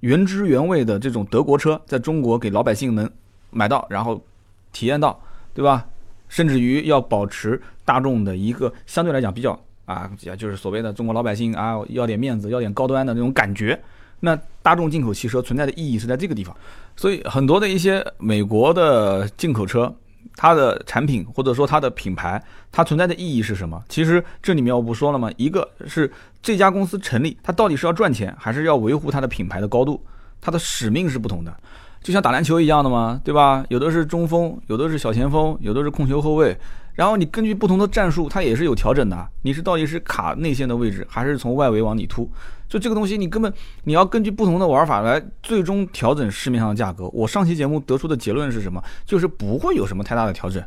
[0.00, 3.10] 原汁原味的这种德国车在中国给老百姓能。
[3.52, 4.24] 买到，然后
[4.70, 5.20] 体验到，
[5.52, 5.84] 对吧？
[6.28, 13.76] 甚至于要保持大众的一个相对来讲比较啊，也就是所谓的中国老百姓啊，要点面子，要点高端的那种感觉。
[14.20, 16.56] 那大众进口汽车存在的意义是在这个地方。
[16.94, 19.92] 所以很多的一些美国的进口车，
[20.36, 22.40] 它的产品或者说它的品牌，
[22.70, 23.82] 它存在的意义是什么？
[23.88, 25.28] 其实这里面我不说了吗？
[25.36, 26.08] 一个是
[26.42, 30.02] 这家公司成立，它到底是要赚钱，还是要维护它的品牌的高度？
[30.40, 31.54] 它的使命是不同的。
[32.02, 33.62] 就像打篮球一样的嘛，对吧？
[33.68, 36.56] 有的是中锋，有的是小前锋，有的是控球后卫。
[36.94, 39.28] 然后你根据不同的战术，它也是有调整的。
[39.42, 42.30] 你是到底是卡内线的位置，还是从外围往里突？
[42.68, 43.52] 就这个东西，你根本
[43.84, 47.08] 你要根据不同的玩法来最终调整市面上的价格。
[47.08, 48.82] 我上期节目得出的结论是什么？
[49.04, 50.62] 就是不会有什么太大的调整，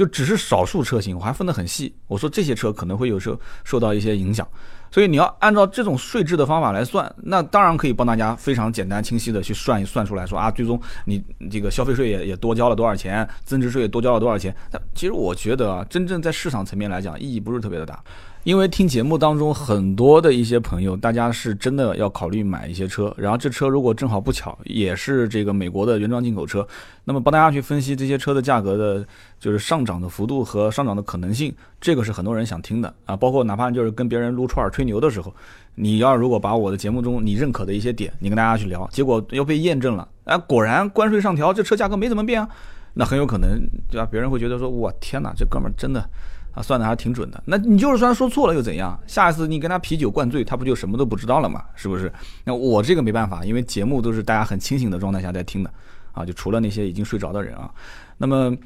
[0.00, 1.94] 就只是少数车型，我还分得很细。
[2.06, 4.48] 我说这些车可能会有时候受到一些影响。
[4.90, 14.56] 所以你要按照这种税制的方法来算，那当然可以帮大家非常简单清晰的去算一算出来，说啊，最终你这个消费税也也多交了多少钱，增值税也多交了多少钱。
[14.70, 18.02] 但其实我觉得啊，真正在市场层面来讲，意义不是特别的大。
[18.42, 26.66] 因为听节目当中很多的一些朋友，大家是真的要考虑买一些车，然后这车如果正好不巧也是这个美国的原装进口车，
[27.04, 29.06] 那么帮大家去分析这些车的价格的，
[29.38, 33.14] 就是上涨的幅度和上涨的可能性，这个是很多人想听的啊。
[33.14, 35.34] 包括哪怕就是跟别人撸串吹牛的时候，
[35.74, 42.48] 你要如果把我的节目中你认可的一些点，你跟大家去聊，结果又被验证了，哎，果然关税上调，这车价格没怎么变啊，
[42.94, 43.60] 那很有可能
[43.90, 44.08] 对吧？
[44.10, 46.08] 别人会觉得说，我天哪，这哥们儿真的。
[46.52, 47.42] 啊，算的还挺准的。
[47.46, 48.98] 那你就是算说错了又怎样？
[49.06, 51.64] 下一次你跟他啤酒灌醉，他不就什么都不知道了吗？
[51.74, 52.12] 是不是？
[52.44, 55.72] 那我这个没办法，因为节目都是大家很清醒的状态下在听的，
[56.12, 57.72] 啊，就除了那些已经睡着的人啊。
[58.18, 58.56] 那么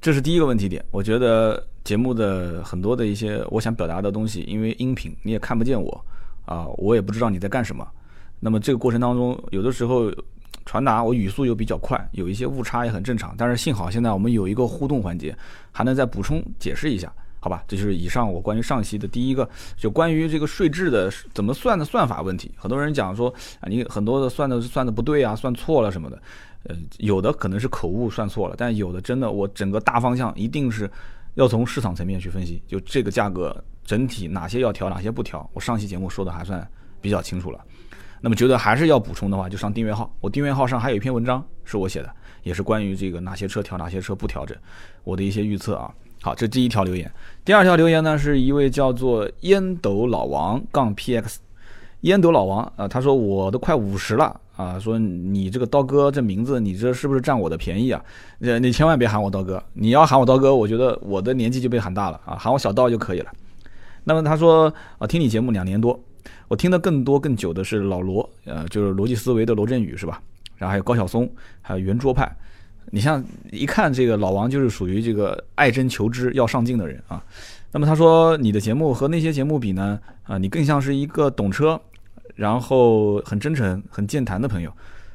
[0.00, 0.84] 这是第一个问题点。
[0.90, 6.04] 我觉得节目的很多的一些我想表达的东西，因为音频你也看不见我，
[6.44, 7.86] 啊，我也不知道你在干什么。
[8.40, 10.12] 那么这个过程当中，有的时候
[10.66, 13.34] 传达我语速又比较快，有一些误差也很正常。
[13.38, 15.34] 但是幸好现在我们有一个互动环节，
[15.70, 17.12] 还能再补充解释一下。
[17.44, 22.52] 好吧，这就是以上我关于上期的第一个，就关于这个税制的怎么算的算法问题。
[22.56, 23.28] 很多人讲说
[23.58, 26.22] 啊，你很多的算的算的不对啊，算错了什么的。
[26.68, 30.88] 呃，有的可能是口误算错了，但有的真的我整个大方向一定是
[31.34, 33.52] 要从市场层面去分析，就这个价格
[33.84, 35.50] 整体哪些要调，哪些不调。
[35.52, 36.64] 我上期节目说的还算
[37.00, 37.58] 比较清楚了。
[38.20, 40.14] 那么觉得还是要补充的话，就上订阅号。
[40.20, 42.14] 我订阅号上还有一篇文章是我写的，
[42.44, 44.56] 也是关于这个哪些车调，哪些车不调整，
[45.02, 45.92] 我的一些预测啊。
[46.22, 47.10] 好，这第一条留言。
[47.44, 51.38] 第二条留言呢，是一位叫做烟斗老王杠 PX，
[52.02, 58.00] 烟斗老王啊，他说我都快五十了啊，说你这个刀哥这名字，你这是不是占我的便宜啊？
[58.38, 63.32] 呃，你千万别喊我刀哥，你要喊我刀哥，我觉得我的年纪就被喊大了啊，喊我小刀就可以了。
[64.04, 65.98] 那么他说啊，听你节目两年多，
[66.46, 70.22] 我听的更多更久的是老罗，呃，就是逻辑思维的罗振宇是吧？
[70.56, 71.28] 然后还有高晓松，
[71.60, 72.32] 还有圆桌派。
[72.90, 77.24] 你像一看这个老王就是属于这个爱真求知要上进的人啊，
[77.70, 81.80] 那么他说你的节目和那些节目比呢啊，你更像是一个懂车，
[82.34, 84.70] 然后很真诚、很健谈的朋友，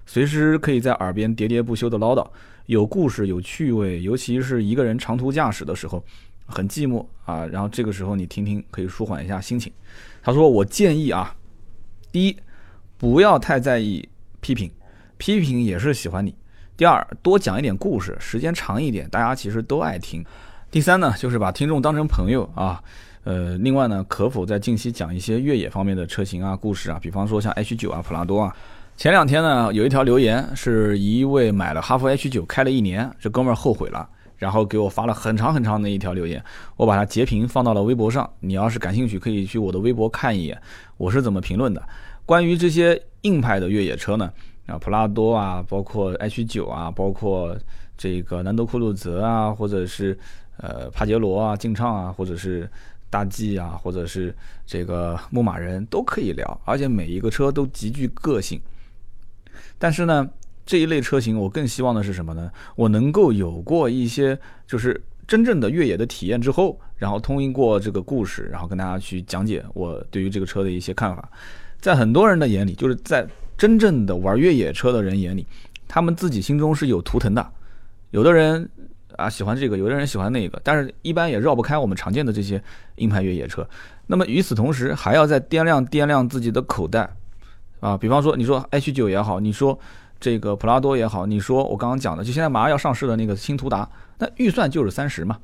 [0.06, 2.28] 随时可以在耳边喋喋不休的唠叨，
[2.66, 6.04] 有故事、有趣味，尤其是一个人长途驾驶的时候，
[6.46, 9.72] 很寂寞啊，然后这个时候你听听可以舒缓一下心情。
[10.24, 11.36] 他说我建议啊，
[12.12, 12.38] 第一，
[12.98, 14.08] 不要太在意
[14.42, 14.72] 批评，
[15.18, 16.34] 批评也是喜欢你。
[16.78, 20.24] 第二，多讲一点故事，时间长一点，大家其实都爱听。
[20.70, 22.80] 第三呢，就是把听众当成朋友啊。
[23.24, 27.00] 呃，另外呢，可否在近期讲一些越野方面的车型啊、故事啊？
[27.02, 28.56] 比方说像 H 九啊、普拉多啊。
[28.96, 34.08] 前两天呢，有一条留言是一位买了哈弗 H 九开了一年，这哥们儿后悔了，
[34.38, 36.44] 然后给我发了很长很长的一条留言，
[36.76, 38.30] 我把它截屏放到了微博上。
[38.40, 40.62] 你要是感兴趣，可以去我的微博看一眼，
[40.98, 41.82] 我是怎么评论的。
[42.24, 44.32] 关于这些硬派的越野车呢？
[44.68, 47.58] 啊，普拉多啊，包括 H 九啊，包括
[47.98, 50.18] 这个南德酷路泽啊，或者是
[50.58, 52.70] 呃帕杰罗啊、劲畅啊，或者是
[53.10, 58.62] 大 G 啊，或者是这个牧马人都可以聊，而且每一个车都极具个性。
[59.80, 60.30] 但是呢，
[60.66, 62.52] 这一类车型我更希望的是什么呢？
[62.76, 64.38] 我能够有过一些
[64.68, 71.30] 就是真正的越野的体验之后，然后通过这个故事，然后跟大家去讲解我对于这个车的一些看法。
[71.80, 73.26] 在很多人的眼里，就是在
[73.58, 75.46] 真正的玩越野车的人眼里，
[75.88, 77.52] 他们自己心中是有图腾的。
[78.12, 78.70] 有的人
[79.16, 82.62] 啊喜欢这个，有的人喜欢那个，但是一般也绕不开我们常见的这些
[82.98, 83.68] 硬派越野车。
[84.06, 87.10] 那么与此同时，还要再掂量掂量自己的口袋
[87.80, 87.98] 啊。
[87.98, 89.78] 比方说，你说 H 九也好，你说
[90.20, 93.90] 这个普拉多也好，你说我刚刚讲的，就现在马上要上市的那个新途达，
[94.20, 95.38] 那预算就是三十嘛，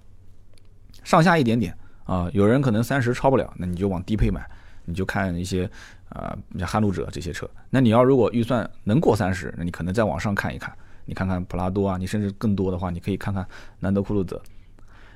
[1.03, 2.29] 上下一点点啊。
[2.31, 4.47] 有人可能三十超不了，那你就往低配买，
[4.85, 5.69] 你就看一些。
[6.13, 10.71] 啊，像撼路者这些车，那你要如果预算能过三十，那你可能再往上看一看，
[11.05, 13.43] 你看看普拉多啊，你甚至更多的话，你可以看看
[13.79, 14.39] 兰德酷路泽。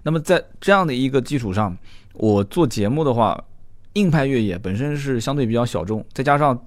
[0.02, 1.78] 那么在这样的一个基础上，
[2.14, 3.40] 我做节目的话，
[3.94, 6.60] 硬派越野本身是相对比较小众，再加上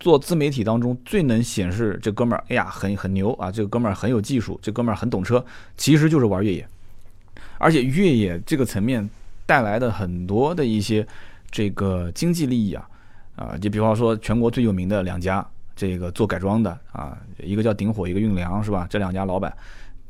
[0.00, 5.44] 做自媒体当中最能显示这哥们儿，哎呀，很很牛啊，这个哥们儿很有技术，这哥们儿很懂车，
[5.76, 6.68] 其实就是玩越野，
[7.58, 9.08] 而且越野这个层面
[9.46, 11.06] 带来的很多的一些
[11.52, 12.88] 这个经济利益啊。
[13.36, 18.86] 啊，就比方说全国最有名的两家，这个做改装的啊，一个叫鼎火，一个运粮，是吧？
[18.88, 19.52] 这两家老板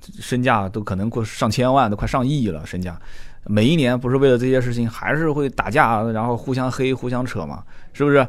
[0.01, 3.01] 身价都可能过上千万，都快上亿了身价。
[3.47, 7.63] 每一年不是为了这些事情，还是会打架，然后互相黑、互相扯嘛，
[7.93, 8.27] 是不是？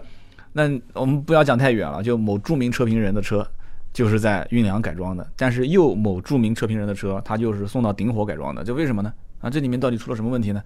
[0.53, 3.45] 那我们不要讲太远了，就某著名车评人的车
[3.91, 9.13] 就是在运粮改装的，但是又某著名车评人的车，他就是送到鼎火改装的，这为什么呢？
[9.41, 10.63] 啊，这里面到底出了什么问题呢？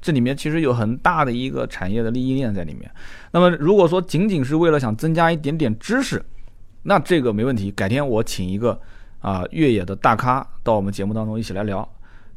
[0.00, 2.90] 这里面其实有很大的一个产业的利益链在里面。
[3.32, 6.24] 那么，如果说仅仅是为了想增加一点点知识，
[6.82, 7.70] 那这个没问题。
[7.72, 8.78] 改天我请一个
[9.20, 11.86] 啊越野的大咖到我们节目当中一起来聊。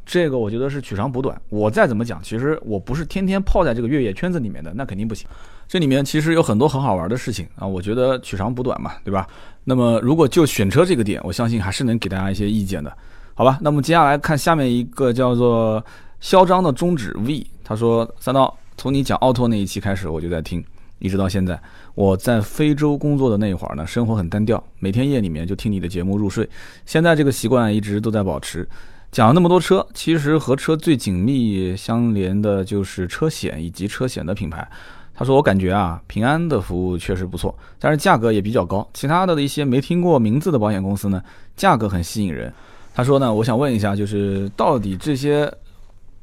[0.03, 1.39] 这个我觉得是取长补短。
[1.49, 5.27] 我再怎么讲，其实我不是天天泡在这个越野圈子里面的，那肯定不行。
[5.67, 9.27] 这里面其实有很多很好玩的事情啊，我觉得取长补短嘛，对吧？
[9.63, 12.91] 那么如果就选车这个点，我相信还是能给大家一些意见的，
[13.35, 13.59] 好吧？
[13.61, 15.81] 那么接下来看下面一个叫做
[16.21, 20.63] 嚣张的中指 V，他说三刀，从你讲奥拓那一期开始，我就在听，
[20.99, 21.59] 一直到现在。
[21.93, 26.47] 我在非洲工作的那一会儿呢，生活很单调，每天夜里面就听你的节目入睡。
[26.85, 28.65] 现在这个习惯一直都在保持。
[29.11, 34.65] 讲了那么多车，其实和车最紧密相连的就是车险以及车险的品牌。
[35.13, 38.87] 他说：“我感觉啊，平安的服务确实不错，但是价格也比较高。
[38.93, 41.21] 其他的一些没听过名字的保险公司呢，
[41.57, 42.51] 价格很吸引人。”
[42.95, 45.51] 他说呢，我想问一下，就是到底这些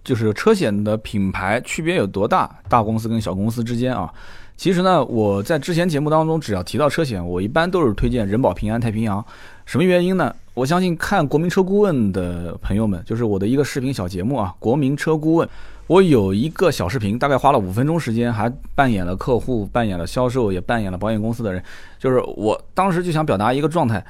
[0.08, 2.50] 就是车险的品牌区别有多大？
[2.66, 4.10] 大公司跟小公司之间啊，
[4.56, 9.22] 其实呢，我在之前节目当中只要提到车险，我一般都是推荐人保、平安、太平洋。
[9.66, 10.34] 什么原因呢？
[10.54, 15.46] 我相信看国民车顾问的朋友们，就是我的一个视频小节目啊，国民车顾问。
[15.88, 21.62] 我有一个小视频，大概花了五分钟时间，还扮演了客户，扮演了销售，也扮演了保险公司的人。
[21.98, 24.02] 就是我当时就想表达一个状态：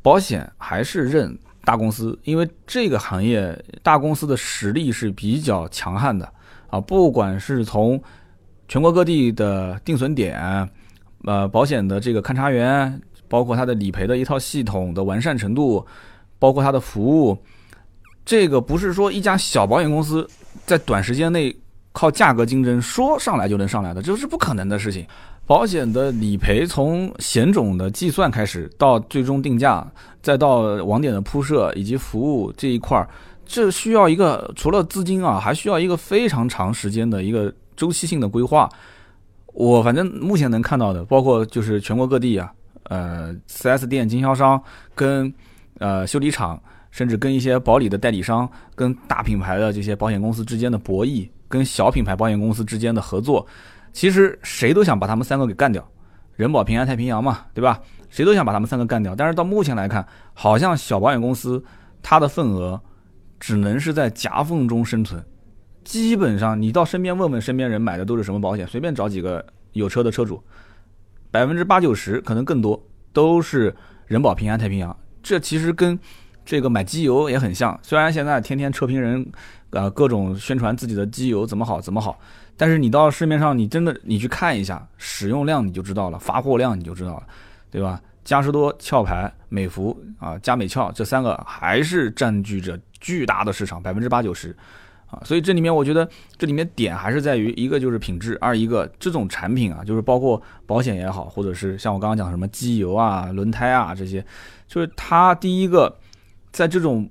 [0.00, 6.30] 保险还是认大公司，因为这个行业大公司的实力是比较强悍的
[6.68, 6.80] 啊。
[6.80, 8.00] 不管是从
[8.68, 10.68] 全国各地的定损点，
[11.24, 15.86] 呃，保险的这个勘察员，包括它的理赔的一套系统的完善程度，
[16.38, 17.36] 包括它的服务，
[18.24, 20.26] 这个不是说一家小保险公司。
[20.66, 21.54] 在短时间内
[21.92, 25.06] 靠价格竞争说上来就能上来的，这是不可能的事情。
[25.46, 29.86] 保险的理赔从险种的计算开始，到最终定价，
[30.22, 33.08] 再到网点的铺设以及服务这一块儿，
[33.44, 38.68] 这需要一个除了资金啊，还需要一个非常长时间的一个周期性的规划。
[39.52, 42.52] 我反正目前能看到的，包括就是全国各地啊，
[42.84, 44.62] 呃，4S 店经销商
[44.94, 45.32] 跟
[45.78, 46.60] 呃修理厂。
[46.92, 53.46] 甚至跟一些保理的代理商、跟大品牌的这些保险公司之间的博弈，跟小品牌保险公司之间的合作，
[53.92, 55.86] 其实谁都想把他们三个给干掉，
[56.36, 57.80] 人保、平安、太平洋嘛，对吧？
[58.08, 59.14] 谁都想把他们三个干掉。
[59.14, 61.62] 但是到目前来看，好像小保险公司
[62.02, 62.80] 它的份额
[63.38, 65.24] 只能是在夹缝中生存。
[65.84, 70.42] 基本上，你到身边问问身边人买的都是什么保险，随便找几个有车的车主，
[71.30, 72.80] 百分之八九十可能更多
[73.12, 73.74] 都是
[74.06, 74.96] 人保、平安、太平洋。
[75.22, 75.98] 这其实跟
[76.50, 79.24] 这个买机油也很像，虽然现在天天车评人，
[79.70, 82.18] 啊，各种宣传自己的机油怎么好怎么好，
[82.56, 87.22] 但是你到市面上，你真的你去看一下使用量，你就知道了，发货量你就知道了，
[87.70, 88.02] 对吧？
[88.24, 94.50] 嘉实多、壳牌、美孚啊、佳美壳这三个还是占据着巨大的市场，百分之八九十，
[95.06, 104.20] 啊，所以这里面我觉得这里面点还是在于一个就是品质，二一个这种产品啊，就是包括保险也好，或者是像我刚刚讲什么机油啊、轮胎啊这些，
[104.66, 105.96] 就是它第一个。
[106.52, 107.08] 在这种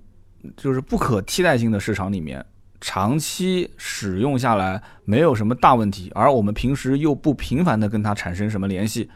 [0.56, 2.46] 就是不可替代性的市场里面，
[2.82, 9.10] 长期使用下来没有什么大问题，而我们平时又不频繁的跟它产生什么联系。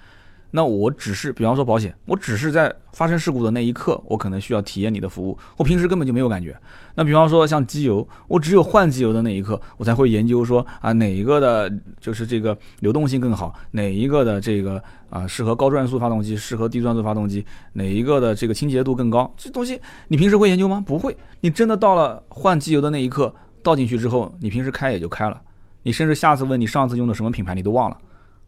[0.56, 6.56] 那我只是，比方说保险，我只是在发生事故的那一刻，我可能需要体验你的服务，我平时根本就没有感觉。
[6.94, 14.80] 那比方说像机油，我只有换机油的那一刻，我才会研究说啊哪一个的，就是这个流动性更好，哪一个的这个
[15.10, 17.44] 啊适合高转速发动机，适合低转速发动机，
[17.74, 20.84] 哪一个的这个清洁度更高，这东西你平时会研究吗？
[20.86, 23.34] 不会，你真的到了换机油的那一刻，
[23.64, 25.42] 倒进去之后，你平时开也就开了，
[25.82, 27.98] 你甚至下次问你上次用的什么品牌，你都忘了。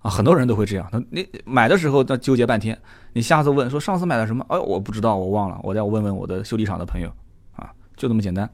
[0.05, 0.87] 啊，很多人都会这样。
[0.91, 2.77] 他你买的时候那纠结半天，
[3.13, 4.45] 你下次问说上次买的什么？
[4.49, 7.11] 哎，我不知道，我忘了，我再问问我的修理厂的朋友。
[7.55, 8.47] 啊，就这么简单。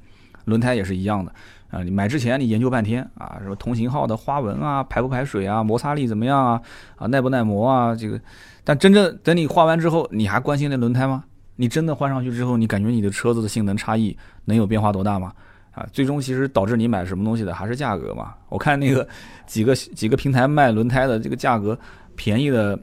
[0.45, 1.33] 轮胎也是一样的。
[1.69, 6.61] 啊，你买之前你研究半天啊，什么同型号的花纹啊，排不排水啊，摩擦力怎么样啊，
[6.95, 8.17] 啊耐不耐磨啊，这个。
[8.63, 11.25] 但真正等你换完之后，你还关心那轮胎吗？
[11.57, 15.33] 你真的换上去之后，你感觉你的车子的性能差异能有变化多大吗？
[15.71, 18.33] 啊，最终其实导致你买什么东西的还是价格嘛。
[18.49, 19.07] 我看那个
[19.45, 21.77] 几个几个平台卖轮胎的这个价格
[22.15, 22.77] 便宜的，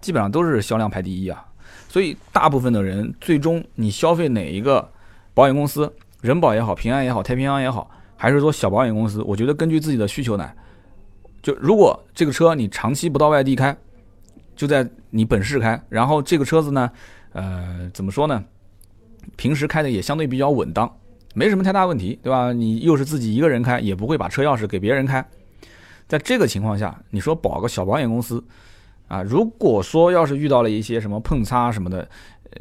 [0.00, 1.44] 基本上都是销量排第一啊。
[1.88, 4.88] 所以大部分的人最终你消费哪一个
[5.32, 10.54] 保险公司，人保也好，平安也好，太平洋也好，还是说小保险公司，我觉得根据自己的需求来。
[11.42, 13.76] 就如果这个车你长期不到外地开，
[14.56, 16.90] 就在你本市开，然后这个车子呢，
[17.32, 18.42] 呃，怎么说呢？
[19.36, 20.90] 平时开的也相对比较稳当。
[21.34, 22.52] 没什么太大问题，对吧？
[22.52, 25.22] 你又是自己一个人开，也不会把车钥匙给别人开。
[26.06, 28.42] 在这个情况下，你说保个小保险公司，
[29.08, 32.08] 啊，如果说要是遇到了一些什么碰擦什么的，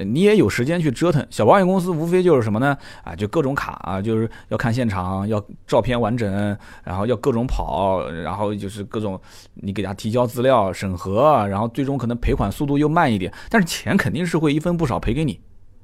[0.05, 1.23] 你也有时间去折腾。
[1.29, 2.75] 小保险公司无非就是什么呢？
[3.03, 9.19] 啊，就各种卡啊，就是要看现场，要照片完整，然后要各种跑，然后就是各种
[9.53, 15.39] 你给他提交资料审核，然后最终可能赔款速度又慢一点，但是钱肯定是会一分不少赔给你，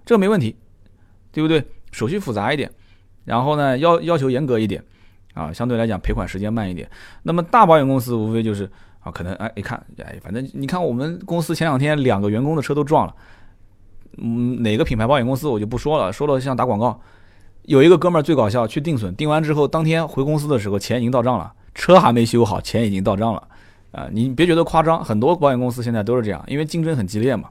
[0.06, 0.56] 这个没问题，
[1.32, 1.64] 对不对？
[1.92, 2.72] 手续复杂一点。
[3.30, 4.84] 然后呢要要求严格一点，
[5.36, 6.90] 啊，相对来讲赔款时间慢一点。
[7.24, 8.70] 那么大保险公司无非就是
[9.02, 13.14] 啊，可能哎一看哎，反正你看我们公司前两天两个员工的车都撞了，
[14.18, 17.00] 嗯，哪个品牌保险公司我就不说了，说了像打广告。
[17.64, 23.48] 有一个哥们儿最搞笑，去定损，定完之后当天回公司的时候钱已经到账了，车还没修好，钱已经到账了。
[23.92, 27.50] 啊，你别觉得夸张，很多保险公司现在都是这样，因为竞争很激烈嘛，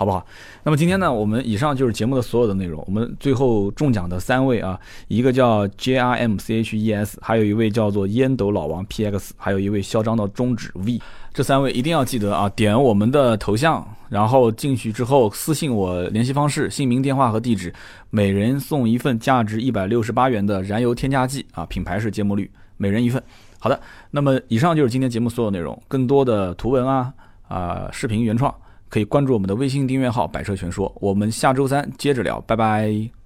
[0.00, 0.26] 好不好？
[0.62, 2.82] 那么今天呢，我们以上就是节目的所有的内容。
[2.86, 10.98] 我们最后中奖的三位啊，一个叫 J R M C H E S，还有一位叫做烟斗老王 P X，还有一位嚣张的中指 V。
[11.34, 17.70] 这三位一定要记得啊，点我们的头像，然后进去之后私信我联系方式、姓名、电话和地址，
[18.08, 23.22] 每人送一份价值一百六十八元的燃油添加剂啊，品牌是芥末绿，每人一份。
[23.58, 23.78] 好的，
[24.10, 25.78] 那么以上就是今天节目所有内容。
[25.86, 27.12] 更多的图文啊
[27.48, 28.52] 啊视频原创，
[28.90, 30.92] 可以关注我们的微信订阅号“百车全说”。
[31.00, 33.19] 我们下周三接着聊，拜拜。